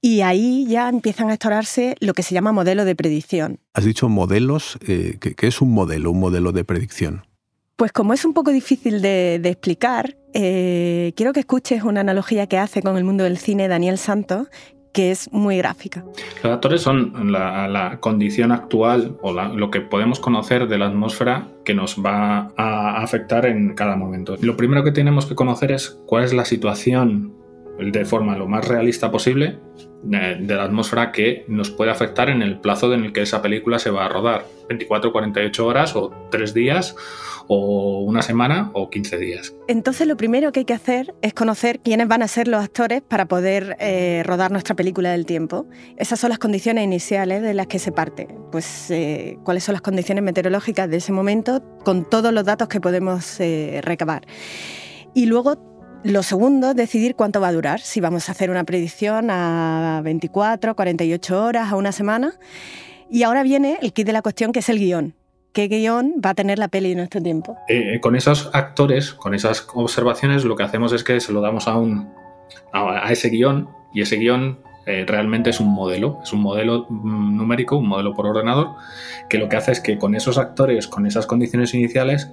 Y 0.00 0.22
ahí 0.22 0.66
ya 0.66 0.88
empiezan 0.88 1.28
a 1.28 1.34
explorarse 1.34 1.96
lo 2.00 2.14
que 2.14 2.22
se 2.22 2.34
llama 2.34 2.52
modelo 2.52 2.84
de 2.84 2.94
predicción. 2.94 3.58
Has 3.74 3.84
dicho 3.84 4.08
modelos, 4.08 4.78
eh, 4.86 5.18
¿qué, 5.20 5.46
es 5.46 5.60
un 5.60 5.72
modelo, 5.72 6.10
un 6.12 6.20
modelo 6.20 6.52
de 6.52 6.64
predicción? 6.64 7.26
Pues 7.80 7.92
como 7.92 8.12
es 8.12 8.26
un 8.26 8.34
poco 8.34 8.50
difícil 8.50 9.00
de, 9.00 9.36
explicar, 9.36 10.14
eh, 10.34 11.14
quiero 11.16 11.32
que 11.32 11.40
escuches 11.40 11.82
una 11.82 12.02
analogía 12.02 12.46
que 12.46 12.58
hace 12.58 12.82
con 12.82 12.98
el 12.98 13.04
mundo 13.04 13.24
del 13.24 13.38
cine 13.38 13.68
Daniel 13.68 13.96
Santos, 13.96 14.48
que 14.92 15.10
es 15.10 15.32
muy 15.32 15.56
gráfica. 15.56 16.04
Los 16.42 16.52
actores 16.52 16.82
son 16.82 17.32
la, 17.32 17.96
condición 18.00 18.52
actual 18.52 19.16
o 19.22 19.32
lo 19.32 19.70
que 19.70 19.80
podemos 19.80 20.20
conocer 20.20 20.68
de 20.68 20.76
la 20.76 20.88
atmósfera 20.88 21.48
que 21.64 21.72
nos 21.72 21.96
va 22.04 22.52
a 22.58 23.02
afectar 23.02 23.46
en 23.46 23.74
cada 23.74 23.96
momento. 23.96 24.36
Lo 24.42 24.58
primero 24.58 24.84
que 24.84 24.92
tenemos 24.92 25.24
que 25.24 25.34
conocer 25.34 25.72
es 25.72 25.98
cuál 26.04 26.24
es 26.24 26.34
la 26.34 26.44
situación 26.44 27.32
de 27.78 28.04
forma 28.04 28.36
lo 28.36 28.46
más 28.46 28.68
realista 28.68 29.10
posible 29.10 29.58
de, 30.02 30.36
de 30.36 30.54
la 30.54 30.64
atmósfera 30.64 31.12
que 31.12 31.46
nos 31.48 31.70
puede 31.70 31.90
afectar 31.90 32.28
en 32.28 32.42
el 32.42 32.60
plazo 32.60 32.92
en 32.92 33.06
el 33.06 33.14
que 33.14 33.22
esa 33.22 33.40
película 33.40 33.78
se 33.78 33.88
va 33.88 34.04
a 34.04 34.10
rodar. 34.10 34.44
24, 34.68 35.12
48 35.12 35.66
horas 35.66 35.96
o 35.96 36.12
3 36.30 36.52
días 36.52 36.94
o 37.52 37.98
una 38.04 38.22
semana 38.22 38.70
o 38.74 38.90
15 38.90 39.18
días. 39.18 39.52
Entonces 39.66 40.06
lo 40.06 40.16
primero 40.16 40.52
que 40.52 40.60
hay 40.60 40.64
que 40.64 40.72
hacer 40.72 41.16
es 41.20 41.34
conocer 41.34 41.80
quiénes 41.80 42.06
van 42.06 42.22
a 42.22 42.28
ser 42.28 42.46
los 42.46 42.62
actores 42.62 43.02
para 43.02 43.26
poder 43.26 43.76
eh, 43.80 44.22
rodar 44.24 44.52
nuestra 44.52 44.76
película 44.76 45.10
del 45.10 45.26
tiempo. 45.26 45.66
Esas 45.96 46.20
son 46.20 46.30
las 46.30 46.38
condiciones 46.38 46.84
iniciales 46.84 47.42
de 47.42 47.52
las 47.52 47.66
que 47.66 47.80
se 47.80 47.90
parte. 47.90 48.28
Pues 48.52 48.88
eh, 48.92 49.36
cuáles 49.42 49.64
son 49.64 49.72
las 49.72 49.82
condiciones 49.82 50.22
meteorológicas 50.22 50.88
de 50.88 50.98
ese 50.98 51.10
momento 51.10 51.60
con 51.84 52.08
todos 52.08 52.32
los 52.32 52.44
datos 52.44 52.68
que 52.68 52.80
podemos 52.80 53.40
eh, 53.40 53.80
recabar. 53.82 54.22
Y 55.12 55.26
luego 55.26 55.58
lo 56.04 56.22
segundo, 56.22 56.72
decidir 56.72 57.16
cuánto 57.16 57.40
va 57.40 57.48
a 57.48 57.52
durar, 57.52 57.80
si 57.80 58.00
vamos 58.00 58.28
a 58.28 58.32
hacer 58.32 58.50
una 58.50 58.62
predicción 58.62 59.28
a 59.28 60.02
24, 60.04 60.76
48 60.76 61.44
horas, 61.44 61.72
a 61.72 61.74
una 61.74 61.90
semana. 61.90 62.32
Y 63.10 63.24
ahora 63.24 63.42
viene 63.42 63.80
el 63.82 63.92
kit 63.92 64.06
de 64.06 64.12
la 64.12 64.22
cuestión, 64.22 64.52
que 64.52 64.60
es 64.60 64.68
el 64.68 64.78
guion 64.78 65.16
qué 65.52 65.68
guion 65.68 66.14
va 66.24 66.30
a 66.30 66.34
tener 66.34 66.58
la 66.58 66.68
peli 66.68 66.92
en 66.92 66.98
nuestro 66.98 67.22
tiempo. 67.22 67.56
Eh, 67.68 68.00
con 68.00 68.16
esos 68.16 68.50
actores, 68.52 69.14
con 69.14 69.34
esas 69.34 69.66
observaciones, 69.74 70.44
lo 70.44 70.56
que 70.56 70.62
hacemos 70.62 70.92
es 70.92 71.04
que 71.04 71.20
se 71.20 71.32
lo 71.32 71.40
damos 71.40 71.68
a, 71.68 71.76
un, 71.76 72.12
a, 72.72 73.10
ese 73.12 73.30
guion 73.30 73.68
y 73.92 74.02
ese 74.02 74.16
guion 74.16 74.60
eh, 74.86 75.04
realmente 75.06 75.50
es 75.50 75.60
un 75.60 75.72
modelo, 75.72 76.18
es 76.22 76.32
un 76.32 76.40
modelo 76.40 76.86
mm, 76.88 77.36
numérico, 77.36 77.76
un 77.76 77.88
modelo 77.88 78.14
por 78.14 78.26
ordenador, 78.26 78.70
que 79.28 79.38
lo 79.38 79.48
que 79.48 79.56
hace 79.56 79.72
es 79.72 79.80
que 79.80 79.98
con 79.98 80.14
esos 80.14 80.38
actores, 80.38 80.86
con 80.86 81.06
esas 81.06 81.26
condiciones 81.26 81.74
iniciales, 81.74 82.30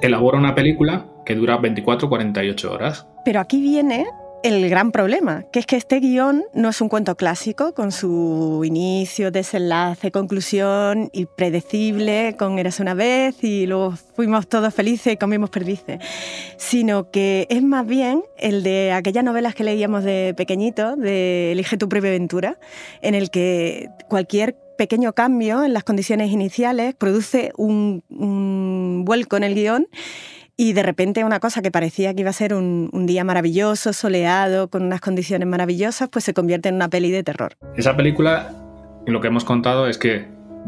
elabora 0.00 0.38
una 0.38 0.54
película 0.54 1.06
que 1.24 1.34
dura 1.34 1.58
24-48 1.60 2.70
horas. 2.70 3.06
Pero 3.24 3.40
aquí 3.40 3.60
viene 3.60 4.06
el 4.42 4.68
gran 4.70 4.92
problema, 4.92 5.44
que 5.52 5.58
es 5.58 5.66
que 5.66 5.76
este 5.76 6.00
guion 6.00 6.44
no 6.54 6.68
es 6.68 6.80
un 6.80 6.88
cuento 6.88 7.16
clásico 7.16 7.74
con 7.74 7.92
su 7.92 8.62
inicio, 8.64 9.30
desenlace, 9.30 10.10
conclusión 10.10 11.10
y 11.12 11.26
predecible, 11.26 12.36
con 12.38 12.58
Eras 12.58 12.80
una 12.80 12.94
vez 12.94 13.42
y 13.42 13.66
luego 13.66 13.94
fuimos 14.14 14.48
todos 14.48 14.72
felices 14.72 15.14
y 15.14 15.16
comimos 15.16 15.50
perdices, 15.50 15.98
sino 16.56 17.10
que 17.10 17.46
es 17.50 17.62
más 17.62 17.86
bien 17.86 18.22
el 18.36 18.62
de 18.62 18.92
aquellas 18.92 19.24
novelas 19.24 19.54
que 19.54 19.64
leíamos 19.64 20.04
de 20.04 20.34
pequeñito, 20.36 20.96
de 20.96 21.52
Elige 21.52 21.76
tu 21.76 21.88
propia 21.88 22.10
aventura, 22.10 22.58
en 23.02 23.14
el 23.14 23.30
que 23.30 23.88
cualquier 24.08 24.56
pequeño 24.76 25.12
cambio 25.12 25.64
en 25.64 25.72
las 25.72 25.82
condiciones 25.82 26.30
iniciales 26.30 26.94
produce 26.94 27.52
un, 27.56 28.04
un 28.08 29.04
vuelco 29.04 29.36
en 29.36 29.44
el 29.44 29.54
guion 29.54 29.88
y 30.60 30.72
de 30.72 30.82
repente 30.82 31.24
una 31.24 31.38
cosa 31.38 31.62
que 31.62 31.70
parecía 31.70 32.12
que 32.12 32.22
iba 32.22 32.30
a 32.30 32.34
ser 32.34 32.52
un, 32.52 32.90
día 33.06 33.22
maravilloso, 33.22 33.92
soleado, 33.92 34.68
con 34.68 34.82
unas 34.82 35.00
condiciones 35.00 35.46
maravillosas, 35.46 36.08
pues 36.08 36.24
se 36.24 36.34
convierte 36.34 36.68
en 36.68 36.74
una 36.74 36.90
peli 36.90 37.12
de 37.12 37.22
terror. 37.22 37.52
Esa 37.76 37.96
película, 37.96 38.50
lo 39.06 39.20
que 39.20 39.28
hemos 39.28 39.44
contado 39.44 39.86
es 39.86 39.98
que 39.98 40.26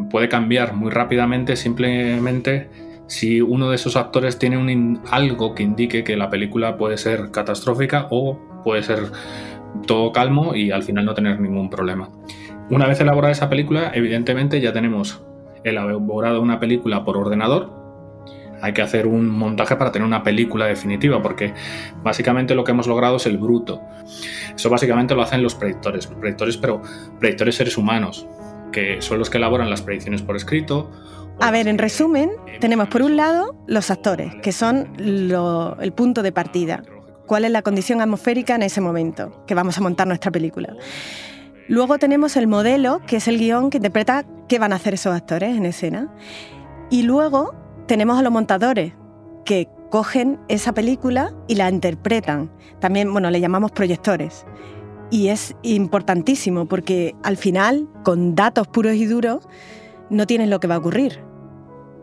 puede 0.09 0.29
cambiar 0.29 0.75
muy 0.75 0.93
rápidamente 0.93 1.57
simplemente 1.57 2.71
si 3.09 3.41
uno 3.41 3.69
de 3.69 3.75
esos 3.75 3.97
actores 3.97 4.39
tiene 4.39 4.59
un, 4.59 5.03
algo 5.11 5.57
que 5.57 5.65
indique 5.65 6.05
que 6.05 6.17
la 6.17 6.31
película 6.31 6.79
puede 6.79 6.97
ser 6.97 7.33
catastrófica 7.33 8.07
o 8.11 8.63
puede 8.63 8.85
ser 8.85 9.01
todo 9.89 10.13
calmo 10.13 10.55
y 10.55 10.71
al 10.71 10.85
final 10.85 11.05
no 11.05 11.15
tener 11.15 11.41
ningún 11.41 11.69
problema. 11.69 12.11
Una 12.71 12.87
vez 12.87 13.01
elaborada 13.01 13.33
esa 13.33 13.51
película, 13.51 13.91
evidentemente 13.93 14.61
ya 14.61 14.73
tenemos 14.73 15.25
elaborado 15.65 16.41
una 16.41 16.61
película 16.61 17.05
por 17.05 17.17
ordenador, 17.17 17.80
hay 18.63 18.73
que 18.73 18.83
hacer 18.83 19.07
un 19.07 19.29
montaje 19.29 19.77
para 19.77 19.93
tener 19.93 20.07
una 20.07 20.23
película 20.23 20.67
definitiva, 20.67 21.23
porque 21.23 21.55
básicamente 22.03 22.55
lo 22.55 22.65
que 22.65 22.73
hemos 22.73 22.87
logrado 22.87 23.17
es 23.17 23.27
el 23.27 23.39
bruto. 23.39 23.81
Eso 24.55 24.71
básicamente 24.71 25.15
lo 25.15 25.23
hacen 25.23 25.43
los 25.43 25.55
predictores, 25.55 26.07
predictores, 26.07 26.57
pero 26.57 26.83
predictores 27.19 27.55
seres 27.57 27.77
humanos, 27.79 28.27
que 28.73 29.01
son 29.01 29.19
los 29.19 29.31
que 29.31 29.39
elaboran 29.39 29.71
las 29.71 29.83
predicciones 29.83 30.23
por 30.23 30.37
escrito. 30.37 30.91
A 31.41 31.51
ver, 31.51 31.69
en 31.69 31.79
resumen, 31.79 32.31
tenemos 32.61 32.89
por 32.89 33.03
un 33.03 33.17
lado 33.17 33.57
los 33.67 33.91
actores, 33.91 34.35
que 34.43 34.53
son 34.53 34.93
el 34.99 35.93
punto 35.93 36.23
de 36.23 36.33
partida. 36.33 36.83
¿Cuál 37.27 37.45
es 37.45 37.51
la 37.51 37.63
condición 37.63 38.01
atmosférica 38.01 38.57
en 38.57 38.63
ese 38.63 38.81
momento 38.81 39.45
que 39.47 39.55
vamos 39.55 39.79
a 39.79 39.81
montar 39.81 40.07
nuestra 40.07 40.31
película? 40.31 40.75
Luego 41.69 41.99
tenemos 41.99 42.37
el 42.37 42.49
modelo, 42.49 43.01
que 43.07 43.17
es 43.17 43.29
el 43.29 43.39
guion 43.39 43.71
que 43.71 43.79
interpreta 43.79 44.27
qué 44.49 44.59
van 44.59 44.73
a 44.73 44.77
hacer 44.77 44.95
esos 44.95 45.15
actores 45.15 45.57
en 45.57 45.65
escena. 45.65 46.13
Y 46.91 47.05
luego 47.05 47.55
tenemos 47.91 48.21
a 48.21 48.23
los 48.23 48.33
montadores 48.33 48.93
que 49.45 49.67
cogen 49.91 50.39
esa 50.47 50.73
película 50.73 51.35
y 51.49 51.57
la 51.57 51.69
interpretan. 51.69 52.49
También, 52.79 53.13
bueno, 53.13 53.33
le 53.33 53.41
llamamos 53.41 53.73
proyectores. 53.73 54.47
Y 55.11 55.27
es 55.27 55.57
importantísimo 55.65 56.67
porque 56.67 57.17
al 57.25 57.37
final, 57.37 57.89
con 58.05 58.37
datos 58.37 58.69
puros 58.69 58.95
y 58.95 59.07
duros, 59.07 59.49
no 60.09 60.29
tienes 60.29 60.49
lo 60.49 60.61
que 60.61 60.69
va 60.69 60.77
a 60.77 60.79
ocurrir. 60.79 61.25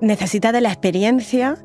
Necesitas 0.01 0.51
de 0.51 0.59
la 0.59 0.73
experiencia, 0.73 1.55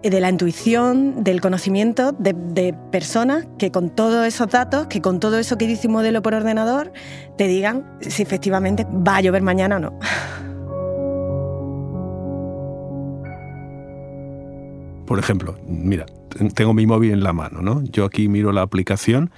de 0.00 0.20
la 0.20 0.30
intuición, 0.30 1.24
del 1.24 1.40
conocimiento 1.40 2.12
de, 2.12 2.34
de, 2.34 2.74
personas 2.92 3.48
que 3.58 3.72
con 3.72 3.90
todos 3.90 4.24
esos 4.24 4.46
datos, 4.46 4.86
que 4.86 5.02
con 5.02 5.18
todo 5.18 5.40
eso 5.40 5.58
que 5.58 5.66
dice 5.66 5.88
un 5.88 5.94
modelo 5.94 6.22
por 6.22 6.34
ordenador, 6.34 6.92
te 7.36 7.48
digan 7.48 7.98
si 8.00 8.22
efectivamente 8.22 8.84
va 8.84 9.16
a 9.16 9.22
llover 9.22 9.42
mañana 9.42 9.74
o 9.74 9.80
no. 9.80 9.98
Por 15.12 15.18
ejemplo, 15.18 15.58
mira, 15.68 16.06
tengo 16.54 16.72
mi 16.72 16.86
móvil 16.86 17.10
en 17.10 17.22
la 17.22 17.34
mano, 17.34 17.60
¿no? 17.60 17.84
Yo 17.84 18.06
aquí 18.06 18.28
miro 18.28 18.50
la 18.50 18.62
aplicación 18.62 19.30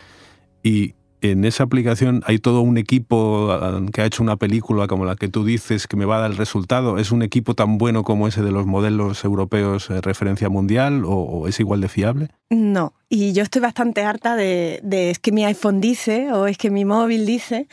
y 0.62 0.94
en 1.20 1.44
esa 1.44 1.64
aplicación 1.64 2.22
hay 2.26 2.38
todo 2.38 2.60
un 2.60 2.78
equipo 2.78 3.48
que 3.92 4.00
ha 4.00 4.06
hecho 4.06 4.22
una 4.22 4.36
película 4.36 4.86
como 4.86 5.04
la 5.04 5.16
que 5.16 5.26
tú 5.26 5.44
dices 5.44 5.88
que 5.88 5.96
me 5.96 6.04
va 6.04 6.18
a 6.18 6.20
dar 6.20 6.30
el 6.30 6.36
resultado. 6.36 6.96
¿Es 6.98 7.10
un 7.10 7.24
equipo 7.24 7.56
tan 7.56 7.76
bueno 7.76 8.04
como 8.04 8.28
ese 8.28 8.40
de 8.42 8.52
los 8.52 8.66
modelos 8.66 9.24
europeos 9.24 9.88
de 9.88 10.00
referencia 10.00 10.48
mundial 10.48 11.02
o, 11.04 11.48
es 11.48 11.58
igual 11.58 11.80
de 11.80 11.88
fiable? 11.88 12.28
No, 12.50 12.92
y 13.08 13.32
yo 13.32 13.42
estoy 13.42 13.60
bastante 13.60 14.04
harta 14.04 14.36
de, 14.36 14.78
de 14.84 15.10
es 15.10 15.18
que 15.18 15.32
mi 15.32 15.44
iPhone 15.44 15.80
dice 15.80 16.30
o 16.30 16.46
es 16.46 16.56
que 16.56 16.70
mi 16.70 16.84
móvil 16.84 17.26
dice. 17.26 17.66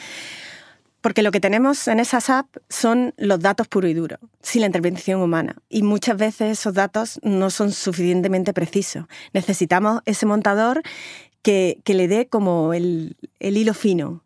Porque 1.02 1.24
lo 1.24 1.32
que 1.32 1.40
tenemos 1.40 1.88
en 1.88 2.00
esas 2.00 2.30
apps 2.30 2.60
son 2.70 3.14
los 3.18 3.40
datos 3.40 3.68
puro 3.68 3.88
y 3.88 3.94
duro, 3.94 4.18
sin 4.42 4.62
la 4.62 4.68
intervención 4.68 5.22
humana. 5.22 5.56
Y 5.68 5.82
muchas 5.82 6.16
veces 6.16 6.60
esos 6.60 6.76
datos 6.76 7.20
no 7.24 7.50
son 7.50 7.72
suficientemente 7.72 8.54
precisos. 8.54 9.06
Necesitamos 9.34 10.02
ese 10.06 10.28
montador 10.28 10.84
que, 11.42 11.82
le 11.86 12.08
dé 12.08 12.28
como 12.28 12.74
el, 12.74 13.16
hilo 13.40 13.74
fino. 13.74 14.24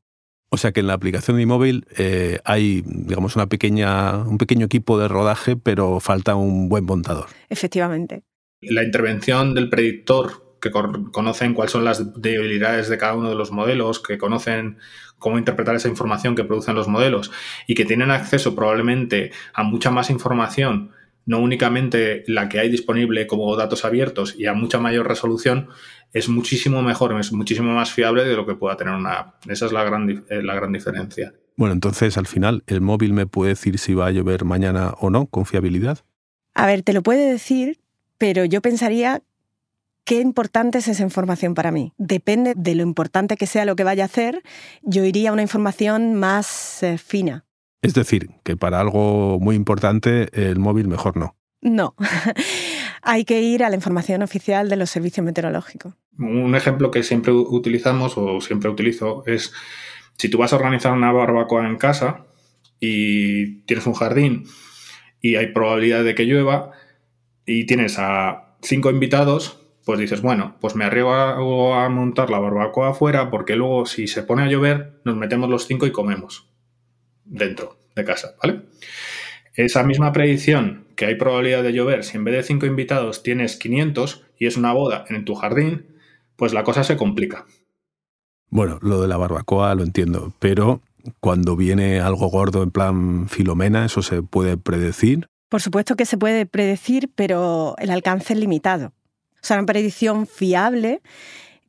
O 0.49 0.57
sea 0.57 0.71
que 0.71 0.81
en 0.81 0.87
la 0.87 0.93
aplicación 0.93 1.37
de 1.37 1.45
móvil 1.45 1.87
eh, 1.97 2.39
hay, 2.43 2.83
digamos, 2.85 3.35
una 3.35 3.47
pequeña, 3.47 4.17
un 4.19 4.37
pequeño 4.37 4.65
equipo 4.65 4.99
de 4.99 5.07
rodaje, 5.07 5.55
pero 5.55 5.99
falta 5.99 6.35
un 6.35 6.69
buen 6.69 6.85
montador. 6.85 7.27
Efectivamente. 7.49 8.23
La 8.61 8.83
intervención 8.83 9.53
del 9.53 9.69
predictor 9.69 10.44
que 10.59 10.71
conocen 10.71 11.53
cuáles 11.53 11.71
son 11.71 11.85
las 11.85 12.21
debilidades 12.21 12.89
de 12.89 12.97
cada 12.97 13.15
uno 13.15 13.29
de 13.29 13.35
los 13.35 13.51
modelos, 13.51 13.99
que 13.99 14.17
conocen 14.17 14.77
cómo 15.17 15.37
interpretar 15.37 15.75
esa 15.75 15.87
información 15.87 16.35
que 16.35 16.43
producen 16.43 16.75
los 16.75 16.87
modelos 16.87 17.31
y 17.67 17.75
que 17.75 17.85
tienen 17.85 18.11
acceso 18.11 18.55
probablemente 18.55 19.31
a 19.53 19.63
mucha 19.63 19.91
más 19.91 20.09
información, 20.09 20.91
no 21.25 21.39
únicamente 21.39 22.23
la 22.27 22.49
que 22.49 22.59
hay 22.59 22.69
disponible 22.69 23.27
como 23.27 23.55
datos 23.55 23.85
abiertos 23.85 24.35
y 24.37 24.45
a 24.45 24.53
mucha 24.53 24.79
mayor 24.79 25.07
resolución, 25.07 25.69
es 26.13 26.29
muchísimo 26.29 26.81
mejor, 26.81 27.19
es 27.19 27.31
muchísimo 27.31 27.73
más 27.73 27.91
fiable 27.91 28.23
de 28.23 28.35
lo 28.35 28.45
que 28.45 28.55
pueda 28.55 28.77
tener 28.77 28.93
una 28.93 29.13
app. 29.13 29.49
Esa 29.49 29.65
es 29.65 29.71
la 29.71 29.83
gran, 29.83 30.25
eh, 30.29 30.41
la 30.43 30.55
gran 30.55 30.71
diferencia. 30.71 31.33
Bueno, 31.57 31.73
entonces 31.73 32.17
al 32.17 32.27
final, 32.27 32.63
¿el 32.67 32.81
móvil 32.81 33.13
me 33.13 33.27
puede 33.27 33.49
decir 33.49 33.79
si 33.79 33.93
va 33.93 34.07
a 34.07 34.11
llover 34.11 34.45
mañana 34.45 34.93
o 34.99 35.09
no 35.09 35.25
con 35.25 35.45
fiabilidad? 35.45 35.99
A 36.53 36.67
ver, 36.67 36.83
te 36.83 36.93
lo 36.93 37.01
puede 37.01 37.29
decir, 37.31 37.79
pero 38.17 38.45
yo 38.45 38.61
pensaría 38.61 39.23
¿Qué 40.05 40.21
importante 40.21 40.77
es 40.77 40.87
esa 40.87 41.01
información 41.01 41.55
para 41.55 41.71
mí? 41.71 41.91
Depende 41.97 42.53
de 42.55 42.75
lo 42.75 42.83
importante 42.83 43.37
que 43.37 43.47
sea 43.47 43.65
lo 43.65 43.75
que 43.75 43.83
vaya 43.83 44.03
a 44.03 44.05
hacer, 44.05 44.43
yo 44.83 45.03
iría 45.03 45.31
a 45.31 45.33
una 45.33 45.41
información 45.41 46.13
más 46.13 46.83
eh, 46.83 46.99
fina. 46.99 47.45
Es 47.81 47.95
decir, 47.95 48.29
que 48.43 48.55
para 48.55 48.79
algo 48.79 49.39
muy 49.39 49.55
importante 49.55 50.29
el 50.33 50.59
móvil 50.59 50.87
mejor 50.87 51.17
no. 51.17 51.35
No, 51.59 51.95
hay 53.01 53.25
que 53.25 53.41
ir 53.41 53.63
a 53.63 53.69
la 53.69 53.75
información 53.75 54.21
oficial 54.21 54.69
de 54.69 54.75
los 54.75 54.91
servicios 54.91 55.25
meteorológicos. 55.25 55.95
Un 56.19 56.53
ejemplo 56.53 56.91
que 56.91 57.01
siempre 57.01 57.33
utilizamos 57.33 58.13
o 58.15 58.41
siempre 58.41 58.69
utilizo 58.69 59.23
es 59.25 59.53
si 60.17 60.29
tú 60.29 60.37
vas 60.37 60.53
a 60.53 60.57
organizar 60.57 60.93
una 60.93 61.11
barbacoa 61.11 61.67
en 61.67 61.77
casa 61.77 62.27
y 62.79 63.61
tienes 63.61 63.87
un 63.87 63.93
jardín 63.93 64.43
y 65.19 65.35
hay 65.37 65.47
probabilidad 65.47 66.03
de 66.03 66.13
que 66.13 66.25
llueva 66.25 66.73
y 67.43 67.65
tienes 67.65 67.97
a 67.97 68.55
cinco 68.61 68.91
invitados, 68.91 69.64
pues 69.85 69.99
dices, 69.99 70.21
bueno, 70.21 70.57
pues 70.59 70.75
me 70.75 70.83
arriesgo 70.83 71.75
a, 71.75 71.87
montar 71.89 72.29
la 72.31 72.39
barbacoa 72.39 72.89
afuera 72.89 73.29
porque 73.29 73.55
luego 73.55 73.85
si 73.85 74.07
se 74.07 74.23
pone 74.23 74.41
a 74.41 74.47
llover 74.47 74.99
nos 75.05 75.15
metemos 75.15 75.49
los 75.49 75.67
cinco 75.67 75.85
y 75.85 75.91
comemos 75.91 76.49
dentro 77.23 77.77
de 77.95 78.03
casa, 78.03 78.35
¿vale? 78.41 78.63
Esa 79.53 79.83
misma 79.83 80.11
predicción 80.11 80.87
que 80.95 81.05
hay 81.05 81.15
probabilidad 81.15 81.63
de 81.63 81.71
llover, 81.71 82.03
si 82.03 82.17
en 82.17 82.25
vez 82.25 82.35
de 82.35 82.43
cinco 82.43 82.65
invitados 82.65 83.23
tienes 83.23 83.55
500 83.57 84.25
y 84.37 84.47
es 84.47 84.57
una 84.57 84.73
boda 84.73 85.05
en 85.07 85.23
tu 85.23 85.35
jardín, 85.35 85.85
pues 86.35 86.51
la 86.51 86.63
cosa 86.63 86.83
se 86.83 86.97
complica. 86.97 87.45
Bueno, 88.49 88.79
lo 88.81 89.01
de 89.01 89.07
la 89.07 89.17
barbacoa 89.17 89.75
lo 89.75 89.83
entiendo, 89.83 90.33
pero 90.39 90.81
cuando 91.19 91.55
viene 91.55 91.99
algo 91.99 92.27
gordo 92.27 92.63
en 92.63 92.71
plan 92.71 93.29
Filomena, 93.29 93.85
¿eso 93.85 94.01
se 94.01 94.23
puede 94.23 94.57
predecir? 94.57 95.27
Por 95.49 95.61
supuesto 95.61 95.95
que 95.95 96.05
se 96.05 96.17
puede 96.17 96.45
predecir, 96.45 97.11
pero 97.15 97.75
el 97.77 97.91
alcance 97.91 98.33
es 98.33 98.39
limitado. 98.39 98.91
O 99.45 99.47
sea, 99.47 99.57
una 99.57 99.67
predicción 99.67 100.25
fiable 100.25 101.03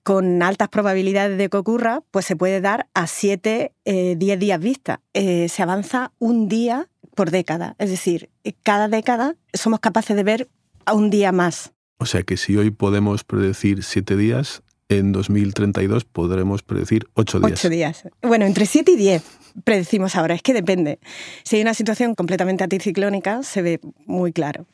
con 0.03 0.43
altas 0.43 0.71
probabilidades 0.71 1.37
de 1.37 1.51
que 1.51 1.59
ocurra, 1.59 2.03
pues 2.11 2.25
se 2.25 2.35
puede 2.35 2.63
dar 2.63 2.89
a 2.95 3.07
7, 3.07 3.75
10 3.85 4.19
eh, 4.19 4.37
días 4.39 4.59
vista. 4.59 5.03
Eh, 5.13 5.51
se 5.51 5.63
avanza 5.63 6.11
un 6.19 6.49
día 6.49 6.89
por 7.15 7.31
década. 7.31 7.77
Es 7.79 7.91
decir, 7.91 8.31
cada 8.63 8.89
década 8.89 9.37
somos 9.53 9.81
capaces 9.81 10.17
de 10.17 10.23
ver 10.23 10.49
a 10.87 10.95
un 10.95 11.11
día 11.11 11.33
más. 11.33 11.75
O 11.99 12.07
sea 12.07 12.23
que 12.23 12.39
si 12.39 12.57
hoy 12.57 12.71
podemos 12.71 13.25
predecir 13.25 13.85
7 13.85 14.17
días, 14.17 14.63
en 14.89 15.13
2032 15.13 16.07
podremos 16.07 16.63
predecir 16.63 17.07
8 17.13 17.41
días. 17.41 17.53
8 17.53 17.69
días. 17.69 18.09
Bueno, 18.23 18.47
entre 18.47 18.65
7 18.65 18.91
y 18.93 18.97
10 18.97 19.23
predecimos 19.65 20.17
ahora. 20.17 20.35
Es 20.35 20.41
que 20.41 20.55
depende. 20.55 20.99
Si 21.43 21.57
hay 21.57 21.63
una 21.63 21.75
situación 21.75 22.15
completamente 22.15 22.65
anticiclónica, 22.65 23.43
se 23.43 23.61
ve 23.61 23.81
muy 24.07 24.33
claro 24.33 24.67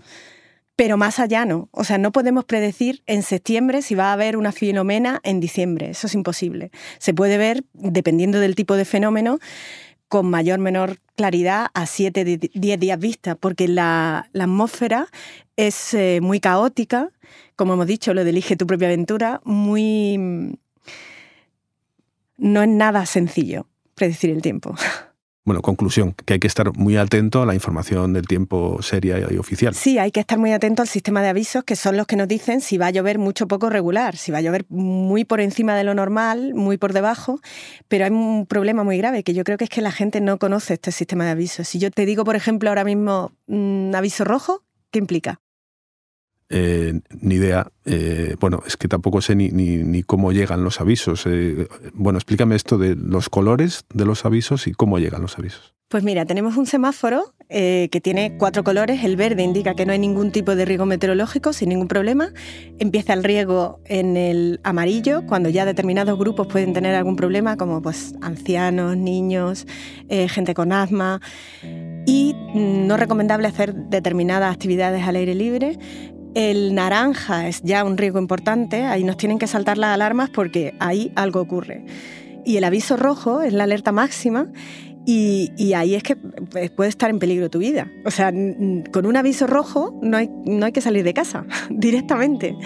pero 0.76 0.96
más 0.96 1.18
allá 1.18 1.44
no. 1.44 1.68
O 1.72 1.84
sea, 1.84 1.98
no 1.98 2.12
podemos 2.12 2.44
predecir 2.44 3.02
en 3.06 3.22
septiembre 3.22 3.82
si 3.82 3.94
va 3.94 4.10
a 4.10 4.12
haber 4.14 4.36
una 4.36 4.52
filomena 4.52 5.20
en 5.22 5.40
diciembre. 5.40 5.90
Eso 5.90 6.06
es 6.06 6.14
imposible. 6.14 6.70
Se 6.98 7.14
puede 7.14 7.38
ver, 7.38 7.64
dependiendo 7.72 8.40
del 8.40 8.54
tipo 8.54 8.74
de 8.76 8.84
fenómeno, 8.84 9.38
con 10.08 10.28
mayor 10.28 10.58
o 10.58 10.62
menor 10.62 10.98
claridad 11.16 11.68
a 11.72 11.86
7, 11.86 12.24
10 12.52 12.80
días 12.80 12.98
vista, 12.98 13.34
porque 13.34 13.68
la, 13.68 14.28
atmósfera 14.34 15.08
es 15.56 15.94
eh, 15.94 16.20
muy 16.20 16.40
caótica, 16.40 17.10
como 17.56 17.74
hemos 17.74 17.86
dicho, 17.86 18.12
lo 18.12 18.24
de 18.24 18.30
elige 18.30 18.56
tu 18.56 18.66
propia 18.66 18.88
aventura, 18.88 19.40
muy 19.44 20.58
no 22.36 22.62
es 22.62 22.68
nada 22.68 23.06
sencillo 23.06 23.66
predecir 23.94 24.30
el 24.30 24.42
tiempo. 24.42 24.74
Bueno, 25.44 25.60
conclusión, 25.60 26.14
que 26.24 26.34
hay 26.34 26.38
que 26.38 26.46
estar 26.46 26.72
muy 26.76 26.96
atento 26.96 27.42
a 27.42 27.46
la 27.46 27.54
información 27.54 28.12
del 28.12 28.28
tiempo 28.28 28.80
seria 28.80 29.18
y 29.28 29.38
oficial. 29.38 29.74
Sí, 29.74 29.98
hay 29.98 30.12
que 30.12 30.20
estar 30.20 30.38
muy 30.38 30.52
atento 30.52 30.82
al 30.82 30.88
sistema 30.88 31.20
de 31.20 31.30
avisos, 31.30 31.64
que 31.64 31.74
son 31.74 31.96
los 31.96 32.06
que 32.06 32.14
nos 32.14 32.28
dicen 32.28 32.60
si 32.60 32.78
va 32.78 32.86
a 32.86 32.90
llover 32.90 33.18
mucho 33.18 33.48
poco 33.48 33.68
regular, 33.68 34.16
si 34.16 34.30
va 34.30 34.38
a 34.38 34.40
llover 34.40 34.64
muy 34.68 35.24
por 35.24 35.40
encima 35.40 35.76
de 35.76 35.82
lo 35.82 35.94
normal, 35.94 36.54
muy 36.54 36.76
por 36.76 36.92
debajo, 36.92 37.40
pero 37.88 38.04
hay 38.04 38.12
un 38.12 38.46
problema 38.46 38.84
muy 38.84 38.98
grave, 38.98 39.24
que 39.24 39.34
yo 39.34 39.42
creo 39.42 39.58
que 39.58 39.64
es 39.64 39.70
que 39.70 39.80
la 39.80 39.90
gente 39.90 40.20
no 40.20 40.38
conoce 40.38 40.74
este 40.74 40.92
sistema 40.92 41.24
de 41.24 41.32
avisos. 41.32 41.66
Si 41.66 41.80
yo 41.80 41.90
te 41.90 42.06
digo, 42.06 42.22
por 42.22 42.36
ejemplo, 42.36 42.68
ahora 42.68 42.84
mismo 42.84 43.32
un 43.48 43.90
mm, 43.90 43.96
aviso 43.96 44.24
rojo, 44.24 44.62
¿qué 44.92 45.00
implica? 45.00 45.40
Eh, 46.54 47.00
ni 47.22 47.36
idea. 47.36 47.66
Eh, 47.86 48.36
bueno, 48.38 48.62
es 48.66 48.76
que 48.76 48.86
tampoco 48.86 49.22
sé 49.22 49.34
ni, 49.34 49.48
ni, 49.48 50.02
cómo 50.02 50.32
llegan 50.32 50.62
los 50.62 50.82
avisos. 50.82 51.24
Eh, 51.26 51.66
bueno, 51.94 52.18
explícame 52.18 52.56
esto 52.56 52.76
de 52.76 52.94
los 52.94 53.30
colores 53.30 53.86
de 53.94 54.04
los 54.04 54.26
avisos 54.26 54.66
y 54.66 54.72
cómo 54.72 54.98
llegan 54.98 55.22
los 55.22 55.38
avisos. 55.38 55.74
Pues 55.88 56.04
mira, 56.04 56.26
tenemos 56.26 56.56
un 56.56 56.66
semáforo 56.66 57.34
que 57.48 58.00
tiene 58.02 58.38
cuatro 58.38 58.64
colores. 58.64 59.04
El 59.04 59.16
verde 59.16 59.42
indica 59.42 59.74
que 59.74 59.84
no 59.84 59.92
hay 59.92 59.98
ningún 59.98 60.32
tipo 60.32 60.54
de 60.54 60.64
riego 60.64 60.86
meteorológico 60.86 61.52
sin 61.52 61.68
ningún 61.68 61.86
problema. 61.86 62.32
Empieza 62.78 63.12
el 63.12 63.22
riego 63.22 63.78
en 63.84 64.16
el 64.16 64.58
amarillo, 64.62 65.26
cuando 65.26 65.50
ya 65.50 65.66
determinados 65.66 66.18
grupos 66.18 66.46
pueden 66.46 66.72
tener 66.72 66.94
algún 66.94 67.14
problema, 67.14 67.58
como 67.58 67.82
pues 67.82 68.14
ancianos, 68.22 68.96
niños, 68.96 69.66
gente 70.08 70.54
con 70.54 70.72
asma. 70.72 71.20
Y 72.06 72.34
mm, 72.54 72.86
no 72.86 72.96
recomendable 72.96 73.48
hacer 73.48 73.74
determinadas 73.74 74.54
actividades 74.54 75.06
al 75.06 75.16
aire 75.16 75.34
libre. 75.34 75.78
El 76.34 76.74
naranja 76.74 77.48
es 77.48 77.62
ya 77.62 77.84
un 77.84 77.98
riesgo 77.98 78.18
importante, 78.18 78.84
ahí 78.84 79.04
nos 79.04 79.16
tienen 79.16 79.38
que 79.38 79.46
saltar 79.46 79.76
las 79.76 79.94
alarmas 79.94 80.30
porque 80.30 80.74
ahí 80.80 81.12
algo 81.14 81.40
ocurre. 81.40 81.84
Y 82.44 82.56
el 82.56 82.64
aviso 82.64 82.96
rojo 82.96 83.42
es 83.42 83.52
la 83.52 83.64
alerta 83.64 83.92
máxima 83.92 84.48
y, 85.04 85.72
ahí 85.74 85.94
es 85.94 86.02
que 86.02 86.16
pues, 86.16 86.70
puede 86.70 86.88
estar 86.88 87.10
en 87.10 87.18
peligro 87.18 87.50
tu 87.50 87.58
vida. 87.58 87.90
O 88.04 88.10
sea, 88.10 88.32
con 88.92 89.06
un 89.06 89.16
aviso 89.16 89.46
rojo 89.46 89.98
no 90.02 90.16
hay 90.16 90.72
que 90.72 90.80
salir 90.80 91.04
de 91.04 91.14
casa 91.14 91.44
directamente. 91.70 92.56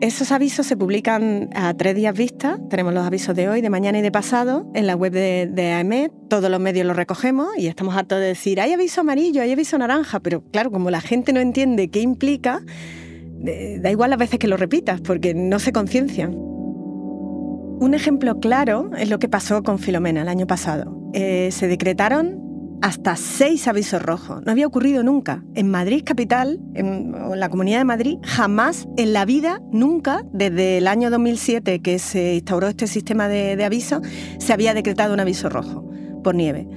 Esos 0.00 0.32
avisos 0.32 0.66
se 0.66 0.76
publican 0.76 1.50
a 1.54 1.72
tres 1.74 1.94
días 1.94 2.16
vista. 2.16 2.58
Tenemos 2.68 2.92
los 2.92 3.06
avisos 3.06 3.34
de 3.34 3.48
hoy, 3.48 3.60
de 3.60 3.70
mañana 3.70 3.98
y 3.98 4.02
de 4.02 4.10
pasado 4.10 4.70
en 4.74 4.86
la 4.86 4.96
web 4.96 5.12
de, 5.12 5.48
de 5.50 5.72
AEMET. 5.72 6.12
Todos 6.28 6.50
los 6.50 6.60
medios 6.60 6.86
los 6.86 6.96
recogemos 6.96 7.48
y 7.56 7.68
estamos 7.68 7.96
hartos 7.96 8.18
de 8.18 8.26
decir, 8.26 8.60
hay 8.60 8.72
aviso 8.72 9.00
amarillo, 9.00 9.40
hay 9.40 9.52
aviso 9.52 9.78
naranja, 9.78 10.20
pero 10.20 10.42
claro, 10.50 10.70
como 10.70 10.90
la 10.90 11.00
gente 11.00 11.32
no 11.32 11.40
entiende 11.40 11.88
qué 11.88 12.00
implica, 12.00 12.62
da 13.80 13.90
igual 13.90 14.10
las 14.10 14.18
veces 14.18 14.38
que 14.38 14.48
lo 14.48 14.56
repitas, 14.56 15.00
porque 15.00 15.34
no 15.34 15.58
se 15.58 15.72
conciencian. 15.72 16.34
Un 16.34 17.92
ejemplo 17.94 18.40
claro 18.40 18.90
es 18.96 19.10
lo 19.10 19.18
que 19.18 19.28
pasó 19.28 19.62
con 19.62 19.78
Filomena 19.78 20.22
el 20.22 20.28
año 20.28 20.46
pasado. 20.46 20.96
Eh, 21.12 21.50
se 21.52 21.68
decretaron 21.68 22.43
hasta 22.84 23.16
seis 23.16 23.66
avisos 23.66 24.02
rojos. 24.02 24.42
No 24.44 24.52
había 24.52 24.66
ocurrido 24.66 25.02
nunca. 25.02 25.42
En 25.54 25.70
Madrid 25.70 26.02
capital, 26.04 26.60
en, 26.74 27.14
la 27.34 27.48
Comunidad 27.48 27.78
de 27.78 27.84
Madrid, 27.86 28.18
jamás 28.22 28.86
en 28.98 29.14
la 29.14 29.24
vida, 29.24 29.62
nunca, 29.72 30.22
desde 30.34 30.76
el 30.76 30.86
año 30.86 31.08
2007 31.08 31.80
que 31.80 31.98
se 31.98 32.34
instauró 32.34 32.68
este 32.68 32.86
sistema 32.86 33.26
de, 33.26 33.56
de 33.56 33.64
avisos, 33.64 34.02
se 34.38 34.52
había 34.52 34.74
decretado 34.74 35.14
un 35.14 35.20
aviso 35.20 35.48
rojo 35.48 35.90
por 36.22 36.34
nieve. 36.34 36.68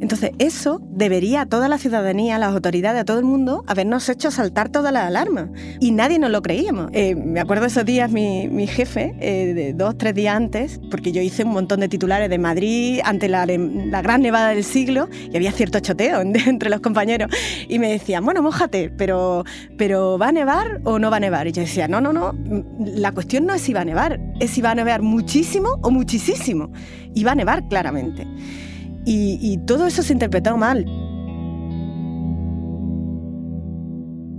Entonces, 0.00 0.30
eso 0.38 0.80
debería 0.90 1.42
a 1.42 1.46
toda 1.46 1.68
la 1.68 1.76
ciudadanía, 1.78 2.36
a 2.36 2.38
las 2.38 2.52
autoridades, 2.54 3.02
a 3.02 3.04
todo 3.04 3.18
el 3.18 3.24
mundo, 3.24 3.64
habernos 3.66 4.08
hecho 4.08 4.30
saltar 4.30 4.70
todas 4.70 4.92
las 4.92 5.04
alarmas. 5.04 5.50
Y 5.78 5.92
nadie 5.92 6.18
nos 6.18 6.30
lo 6.30 6.40
creíamos. 6.40 6.88
Eh, 6.92 7.14
me 7.14 7.38
acuerdo 7.38 7.66
esos 7.66 7.84
días, 7.84 8.10
mi, 8.10 8.48
mi 8.48 8.66
jefe, 8.66 9.14
eh, 9.20 9.52
de 9.52 9.72
dos, 9.74 9.98
tres 9.98 10.14
días 10.14 10.34
antes, 10.34 10.80
porque 10.90 11.12
yo 11.12 11.20
hice 11.20 11.44
un 11.44 11.52
montón 11.52 11.80
de 11.80 11.88
titulares 11.88 12.30
de 12.30 12.38
Madrid 12.38 13.00
ante 13.04 13.28
la, 13.28 13.44
gran 13.46 14.22
nevada 14.22 14.50
del 14.50 14.64
siglo 14.64 15.08
y 15.30 15.36
había 15.36 15.52
cierto 15.52 15.80
choteo 15.80 16.20
entre 16.22 16.70
los 16.70 16.80
compañeros. 16.80 17.30
Y 17.68 17.78
me 17.78 17.90
decían, 17.90 18.24
bueno, 18.24 18.42
mójate, 18.42 18.90
pero, 18.90 19.44
pero 19.76 20.16
¿va 20.18 20.28
a 20.28 20.32
nevar 20.32 20.80
o 20.84 20.98
no 20.98 21.10
va 21.10 21.18
a 21.18 21.20
nevar? 21.20 21.46
Y 21.46 21.52
yo 21.52 21.60
decía, 21.60 21.88
no, 21.88 22.00
no, 22.00 22.12
no, 22.12 22.34
la 22.78 23.12
cuestión 23.12 23.44
no 23.44 23.52
es 23.52 23.60
si 23.60 23.74
va 23.74 23.82
a 23.82 23.84
nevar, 23.84 24.18
es 24.40 24.50
si 24.50 24.62
va 24.62 24.70
a 24.70 24.74
nevar 24.74 25.02
muchísimo 25.02 25.78
o 25.82 25.90
muchísimo. 25.90 26.72
Y 27.14 27.24
va 27.24 27.32
a 27.32 27.34
nevar 27.34 27.68
claramente. 27.68 28.26
Y, 29.12 29.58
todo 29.66 29.88
eso 29.88 30.04
se 30.04 30.12
interpretó 30.12 30.56
mal. 30.56 30.84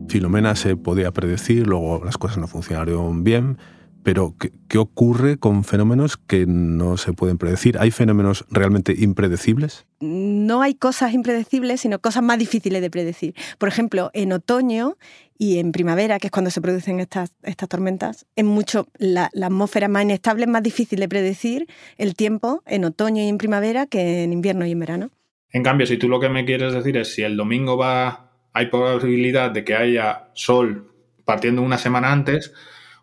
Filomena 0.08 0.56
se 0.56 0.78
podía 0.78 1.12
predecir, 1.12 1.68
luego 1.68 2.02
las 2.06 2.18
cosas 2.18 2.38
no 2.38 2.48
funcionaron 2.48 3.26
bien, 3.26 3.58
pero 4.04 4.36
¿qué, 4.68 4.78
ocurre 4.78 5.38
con 5.38 5.64
fenómenos 5.64 6.18
que 6.18 6.46
no 6.48 6.98
se 6.98 7.14
pueden 7.14 7.38
predecir? 7.38 7.78
¿Hay 7.80 7.92
fenómenos 7.92 8.46
realmente 8.50 8.96
impredecibles? 8.98 9.86
No 10.00 10.62
hay 10.62 10.76
cosas 10.76 11.14
impredecibles, 11.14 11.82
sino 11.82 12.00
cosas 12.00 12.24
más 12.24 12.40
difíciles 12.40 12.82
de 12.82 12.90
predecir. 12.90 13.36
Por 13.58 13.70
ejemplo, 13.70 14.10
en 14.14 14.34
otoño 14.34 14.98
y 15.38 15.60
en 15.60 15.72
primavera, 15.72 16.20
que 16.20 16.28
es 16.28 16.32
cuando 16.32 16.52
se 16.52 16.62
producen 16.62 17.00
estas, 17.00 17.34
estas 17.44 17.70
tormentas, 17.70 18.26
es 18.36 18.46
mucho, 18.46 18.88
la, 18.98 19.30
atmósfera 19.42 19.88
más 19.88 20.04
inestable, 20.04 20.44
es 20.44 20.50
más 20.50 20.64
difícil 20.64 21.00
de 21.00 21.10
predecir 21.10 21.68
el 21.98 22.16
tiempo 22.16 22.64
en 22.66 22.86
otoño 22.86 23.24
y 23.24 23.28
en 23.28 23.38
primavera 23.38 23.86
que 23.86 24.24
en 24.24 24.34
invierno 24.34 24.66
y 24.66 24.72
en 24.72 24.80
verano. 24.80 25.10
En 25.52 25.64
cambio, 25.64 25.86
si 25.86 25.98
tú 25.98 26.08
lo 26.08 26.20
que 26.20 26.30
me 26.30 26.46
quieres 26.46 26.74
decir 26.74 26.98
es 26.98 27.14
si 27.14 27.24
el 27.24 27.36
domingo 27.36 27.78
va, 27.78 28.32
hay 28.54 28.68
posibilidad 28.68 29.52
de 29.52 29.64
que 29.64 29.76
haya 29.76 30.30
sol 30.34 30.92
partiendo 31.26 31.62
una 31.62 31.78
semana 31.78 32.12
antes, 32.12 32.54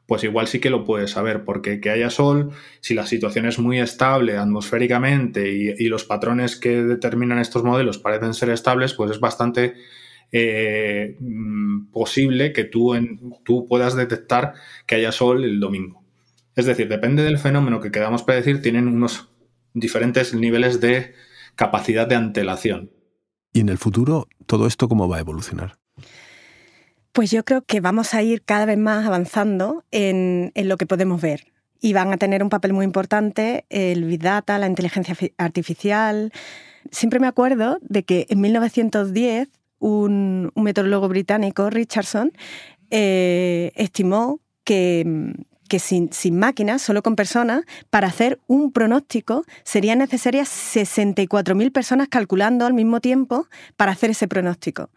pues 0.08 0.24
igual 0.24 0.48
sí 0.48 0.58
que 0.58 0.70
lo 0.70 0.84
puedes 0.84 1.10
saber, 1.10 1.44
porque 1.44 1.82
que 1.82 1.90
haya 1.90 2.08
sol, 2.08 2.52
si 2.80 2.94
la 2.94 3.04
situación 3.04 3.44
es 3.44 3.58
muy 3.58 3.78
estable 3.78 4.38
atmosféricamente 4.38 5.52
y, 5.52 5.84
los 5.84 6.04
patrones 6.04 6.56
que 6.56 6.82
determinan 6.82 7.38
estos 7.38 7.62
modelos 7.62 7.98
parecen 7.98 8.32
ser 8.32 8.48
estables, 8.48 8.94
pues 8.94 9.10
es 9.10 9.20
bastante 9.20 9.74
eh, 10.32 11.14
mm, 11.20 11.90
posible 11.90 12.54
que 12.54 12.64
tú, 12.64 12.94
tú 13.44 13.66
puedas 13.68 13.96
detectar 13.96 14.54
que 14.86 14.94
haya 14.94 15.12
sol 15.12 15.44
el 15.44 15.60
domingo. 15.60 16.02
Es 16.56 16.64
decir, 16.64 16.88
depende 16.88 17.22
del 17.22 17.36
fenómeno 17.36 17.78
que 17.78 17.90
queramos 17.90 18.22
predecir, 18.22 18.62
tienen 18.62 18.88
unos 18.88 19.28
diferentes 19.74 20.32
niveles 20.32 20.80
de 20.80 21.12
capacidad 21.54 22.06
de 22.06 22.14
antelación. 22.14 22.90
¿Y 23.52 23.60
en 23.60 23.68
el 23.68 23.76
futuro 23.76 24.26
todo 24.46 24.66
esto 24.66 24.88
cómo 24.88 25.06
va 25.06 25.18
a 25.18 25.20
evolucionar? 25.20 25.76
Pues 27.18 27.32
yo 27.32 27.44
creo 27.44 27.62
que 27.62 27.80
vamos 27.80 28.14
a 28.14 28.22
ir 28.22 28.42
cada 28.42 28.64
vez 28.64 28.78
más 28.78 29.04
avanzando 29.04 29.82
en, 29.90 30.52
lo 30.54 30.76
que 30.76 30.86
podemos 30.86 31.20
ver. 31.20 31.48
Y 31.80 31.92
van 31.92 32.12
a 32.12 32.16
tener 32.16 32.44
un 32.44 32.48
papel 32.48 32.72
muy 32.72 32.84
importante 32.84 33.64
el 33.70 34.04
Big 34.04 34.20
Data, 34.20 34.56
la 34.56 34.68
inteligencia 34.68 35.16
artificial. 35.36 36.32
Siempre 36.92 37.18
me 37.18 37.26
acuerdo 37.26 37.78
de 37.80 38.04
que 38.04 38.26
en 38.28 38.40
1910 38.40 39.48
un, 39.80 40.52
meteorólogo 40.54 41.08
británico, 41.08 41.70
Richardson, 41.70 42.30
eh, 42.92 43.72
estimó 43.74 44.38
que, 44.62 45.04
sin, 45.80 46.12
sin, 46.12 46.38
máquinas, 46.38 46.82
solo 46.82 47.02
con 47.02 47.16
personas, 47.16 47.64
para 47.90 48.06
hacer 48.06 48.38
un 48.46 48.70
pronóstico 48.70 49.44
serían 49.64 49.98
necesarias 49.98 50.48
64.000 50.48 51.72
personas 51.72 52.06
calculando 52.06 52.64
al 52.64 52.74
mismo 52.74 53.00
tiempo 53.00 53.48
para 53.76 53.90
hacer 53.90 54.10
ese 54.10 54.28
pronóstico. 54.28 54.90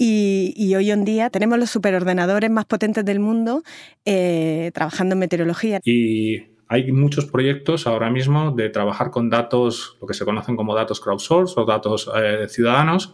Y, 0.00 0.74
hoy 0.76 0.92
en 0.92 1.04
día 1.04 1.28
tenemos 1.28 1.58
los 1.58 1.70
superordenadores 1.70 2.50
más 2.50 2.66
potentes 2.66 3.04
del 3.04 3.18
mundo 3.18 3.64
eh, 4.04 4.70
trabajando 4.72 5.14
en 5.14 5.18
meteorología. 5.18 5.80
Y 5.84 6.44
hay 6.68 6.92
muchos 6.92 7.26
proyectos 7.26 7.88
ahora 7.88 8.08
mismo 8.08 8.52
de 8.52 8.68
trabajar 8.68 9.10
con 9.10 9.28
datos, 9.28 9.96
lo 10.00 10.06
que 10.06 10.14
se 10.14 10.24
conocen 10.24 10.54
como 10.54 10.76
datos 10.76 11.00
crowdsourced 11.00 11.58
o 11.60 11.64
datos 11.64 12.08
eh, 12.16 12.46
ciudadanos, 12.48 13.12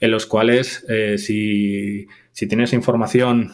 en 0.00 0.10
los 0.10 0.26
cuales 0.26 0.84
eh, 0.88 1.18
si, 1.18 2.08
tienes 2.48 2.72
información 2.72 3.52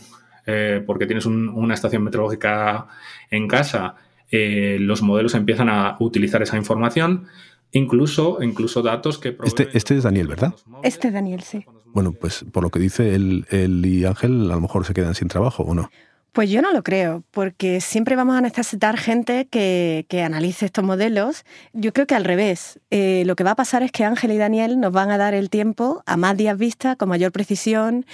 porque 0.85 1.07
tienes 1.07 1.27
una 1.27 1.75
estación 1.75 2.03
meteorológica 2.03 2.89
en 3.31 3.47
casa, 3.47 3.95
los 4.33 5.01
modelos 5.01 5.37
empiezan 5.37 5.69
a 5.69 5.97
utilizar 6.01 6.43
esa 6.43 6.57
información 6.57 7.29
Incluso, 7.73 8.43
incluso 8.43 8.83
datos 8.83 9.19
que... 9.19 9.37
Este, 9.45 9.69
este 9.75 9.97
es 9.97 10.03
Daniel, 10.03 10.27
¿verdad? 10.27 10.55
Este 10.83 11.09
es 11.09 11.15
Daniel, 11.15 11.43
sí. 11.43 11.65
Bueno, 11.93 12.13
pues 12.13 12.45
por 12.53 12.63
lo 12.63 12.71
que 12.71 12.79
dice 12.79 13.15
él, 13.15 13.47
y 13.85 14.05
Ángel, 14.05 14.51
a 14.51 14.55
lo 14.55 14.61
mejor 14.61 14.87
se 14.87 14.95
quedan 14.95 15.15
sin 15.15 15.29
trabajo, 15.29 15.63
¿o 15.65 15.75
no? 15.75 15.91
Pues 16.33 16.49
yo 16.49 16.63
no 16.63 16.73
lo 16.73 16.85
creo, 16.85 17.25
porque 17.33 17.81
siempre 17.81 18.15
vamos 18.15 18.37
a 18.37 18.41
necesitar 18.41 18.97
gente 18.97 19.49
que, 19.51 20.07
analice 20.25 20.67
estos 20.67 20.85
modelos. 20.85 21.45
Yo 21.73 21.93
creo 21.93 22.07
que 22.07 22.15
al 22.15 22.25
revés. 22.25 22.79
Eh, 22.91 23.25
lo 23.27 23.35
que 23.35 23.43
va 23.43 23.53
a 23.53 23.57
pasar 23.57 23.83
es 23.83 23.91
que 23.91 24.05
Ángel 24.05 24.31
y 24.31 24.39
Daniel 24.39 24.79
nos 24.79 24.93
van 24.93 25.11
a 25.11 25.19
dar 25.19 25.35
el 25.35 25.51
tiempo 25.51 26.05
a 26.07 26.17
más 26.17 26.37
días 26.37 26.57
vista, 26.57 26.95
con 26.95 27.09
mayor 27.09 27.33
precisión 27.33 28.07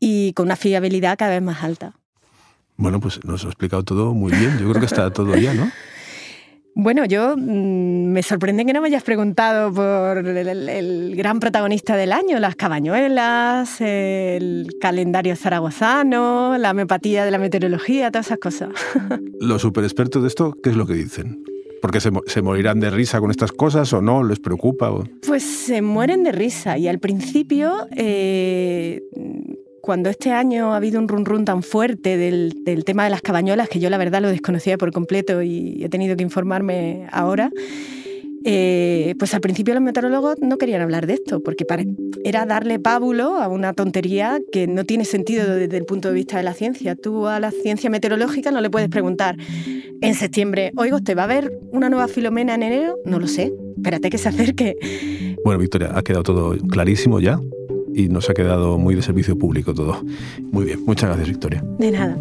y 0.00 0.32
con 0.32 0.46
una 0.46 0.56
fiabilidad 0.56 1.18
cada 1.18 1.32
vez 1.32 1.42
más 1.42 1.62
alta. 1.62 1.92
Bueno, 2.78 3.00
pues 3.00 3.22
nos 3.24 3.44
ha 3.44 3.48
explicado 3.48 3.82
todo 3.82 4.14
muy 4.14 4.32
bien. 4.32 4.58
Yo 4.58 4.70
creo 4.70 4.80
que 4.80 4.86
está 4.86 5.12
todo 5.12 5.36
ya, 5.36 5.52
¿no? 5.52 5.70
Bueno, 6.80 7.04
yo 7.04 7.36
mm, 7.36 8.12
me 8.12 8.22
sorprende 8.22 8.64
que 8.64 8.72
no 8.72 8.80
me 8.80 8.86
hayas 8.86 9.02
preguntado 9.02 9.72
por 9.72 10.18
el, 10.18 11.16
gran 11.16 11.40
protagonista 11.40 11.96
del 11.96 12.12
año, 12.12 12.38
las 12.38 12.54
cabañuelas, 12.54 13.80
el 13.80 14.68
calendario 14.80 15.34
zaragozano, 15.34 16.56
la 16.56 16.70
homeopatía 16.70 17.24
de 17.24 17.32
la 17.32 17.38
meteorología, 17.38 18.12
todas 18.12 18.26
esas 18.26 18.38
cosas. 18.38 18.68
Los 19.40 19.62
super 19.62 19.82
expertos 19.82 20.22
de 20.22 20.28
esto, 20.28 20.54
¿qué 20.62 20.70
es 20.70 20.76
lo 20.76 20.86
que 20.86 20.94
dicen? 20.94 21.42
porque 21.82 22.00
se, 22.00 22.42
morirán 22.42 22.80
de 22.80 22.90
risa 22.90 23.20
con 23.20 23.30
estas 23.30 23.52
cosas 23.52 23.92
o 23.92 24.02
no, 24.02 24.24
les 24.24 24.40
preocupa. 24.40 24.92
Pues 25.26 25.44
se 25.44 25.80
mueren 25.80 26.24
de 26.24 26.32
risa 26.32 26.76
y 26.76 26.88
al 26.88 26.98
principio, 26.98 27.86
eh, 27.96 29.00
cuando 29.88 30.10
este 30.10 30.32
año 30.32 30.74
ha 30.74 30.76
habido 30.76 31.00
un 31.00 31.08
run 31.08 31.24
run 31.24 31.46
tan 31.46 31.62
fuerte 31.62 32.18
del, 32.18 32.84
tema 32.84 33.04
de 33.04 33.10
las 33.10 33.22
cabañuelas, 33.22 33.70
que 33.70 33.80
yo 33.80 33.88
la 33.88 33.96
verdad 33.96 34.20
lo 34.20 34.28
desconocía 34.28 34.76
por 34.76 34.92
completo 34.92 35.42
y 35.42 35.82
he 35.82 35.88
tenido 35.88 36.14
que 36.14 36.22
informarme 36.22 37.06
ahora, 37.10 37.50
eh, 38.44 39.14
pues 39.18 39.32
al 39.32 39.40
principio 39.40 39.72
los 39.72 39.82
meteorólogos 39.82 40.40
no 40.42 40.58
querían 40.58 40.82
hablar 40.82 41.06
de 41.06 41.14
esto, 41.14 41.42
porque 41.42 41.64
era 42.22 42.44
darle 42.44 42.78
pábulo 42.78 43.38
a 43.38 43.48
una 43.48 43.72
tontería 43.72 44.38
que 44.52 44.66
no 44.66 44.84
tiene 44.84 45.06
sentido 45.06 45.56
desde 45.56 45.78
el 45.78 45.86
punto 45.86 46.08
de 46.08 46.14
vista 46.16 46.36
de 46.36 46.42
la 46.42 46.52
ciencia. 46.52 46.94
Tú 46.94 47.26
a 47.26 47.40
la 47.40 47.50
ciencia 47.50 47.88
meteorológica 47.88 48.50
no 48.50 48.60
le 48.60 48.68
puedes 48.68 48.90
preguntar 48.90 49.38
en 50.02 50.14
septiembre, 50.14 50.70
oiga, 50.76 50.96
¿usted 50.96 51.16
va 51.16 51.22
a 51.22 51.24
haber 51.24 51.50
una 51.72 51.88
nueva 51.88 52.08
filomena 52.08 52.56
en 52.56 52.62
enero? 52.62 52.98
No 53.06 53.18
lo 53.18 53.26
sé, 53.26 53.54
espérate 53.74 54.10
que 54.10 54.18
se 54.18 54.28
acerque. 54.28 54.76
Bueno, 55.46 55.58
Victoria, 55.58 55.92
ha 55.94 56.02
quedado 56.02 56.24
todo 56.24 56.58
clarísimo 56.68 57.20
ya 57.20 57.40
y 57.98 58.08
nos 58.08 58.30
ha 58.30 58.34
quedado 58.34 58.78
muy 58.78 58.94
de 58.94 59.02
servicio 59.02 59.36
público 59.36 59.74
todo. 59.74 60.00
Muy 60.52 60.66
bien, 60.66 60.84
muchas 60.86 61.08
gracias, 61.08 61.28
Victoria. 61.28 61.64
De 61.78 61.90
nada. 61.90 62.16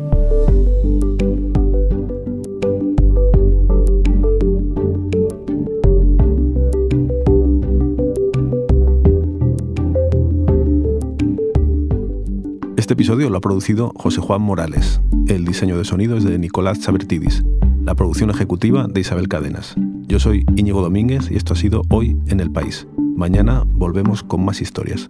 Este 12.76 12.94
episodio 12.94 13.30
lo 13.30 13.38
ha 13.38 13.42
producido 13.42 13.92
José 13.96 14.20
Juan 14.20 14.42
Morales. 14.42 15.00
El 15.28 15.46
diseño 15.46 15.78
de 15.78 15.86
sonido 15.86 16.18
es 16.18 16.24
de 16.24 16.40
Nicolás 16.40 16.80
Chabertidis. 16.80 17.44
La 17.84 17.94
producción 17.94 18.32
ejecutiva 18.32 18.88
de 18.88 19.02
Isabel 19.02 19.28
Cadenas. 19.28 19.76
Yo 20.08 20.20
soy 20.20 20.44
Íñigo 20.56 20.82
Domínguez 20.82 21.30
y 21.30 21.36
esto 21.36 21.54
ha 21.54 21.58
sido 21.58 21.84
Hoy 21.90 22.18
en 22.28 22.40
el 22.40 22.50
País. 22.50 22.88
Mañana 23.16 23.64
volvemos 23.68 24.24
con 24.24 24.44
más 24.44 24.62
historias. 24.62 25.10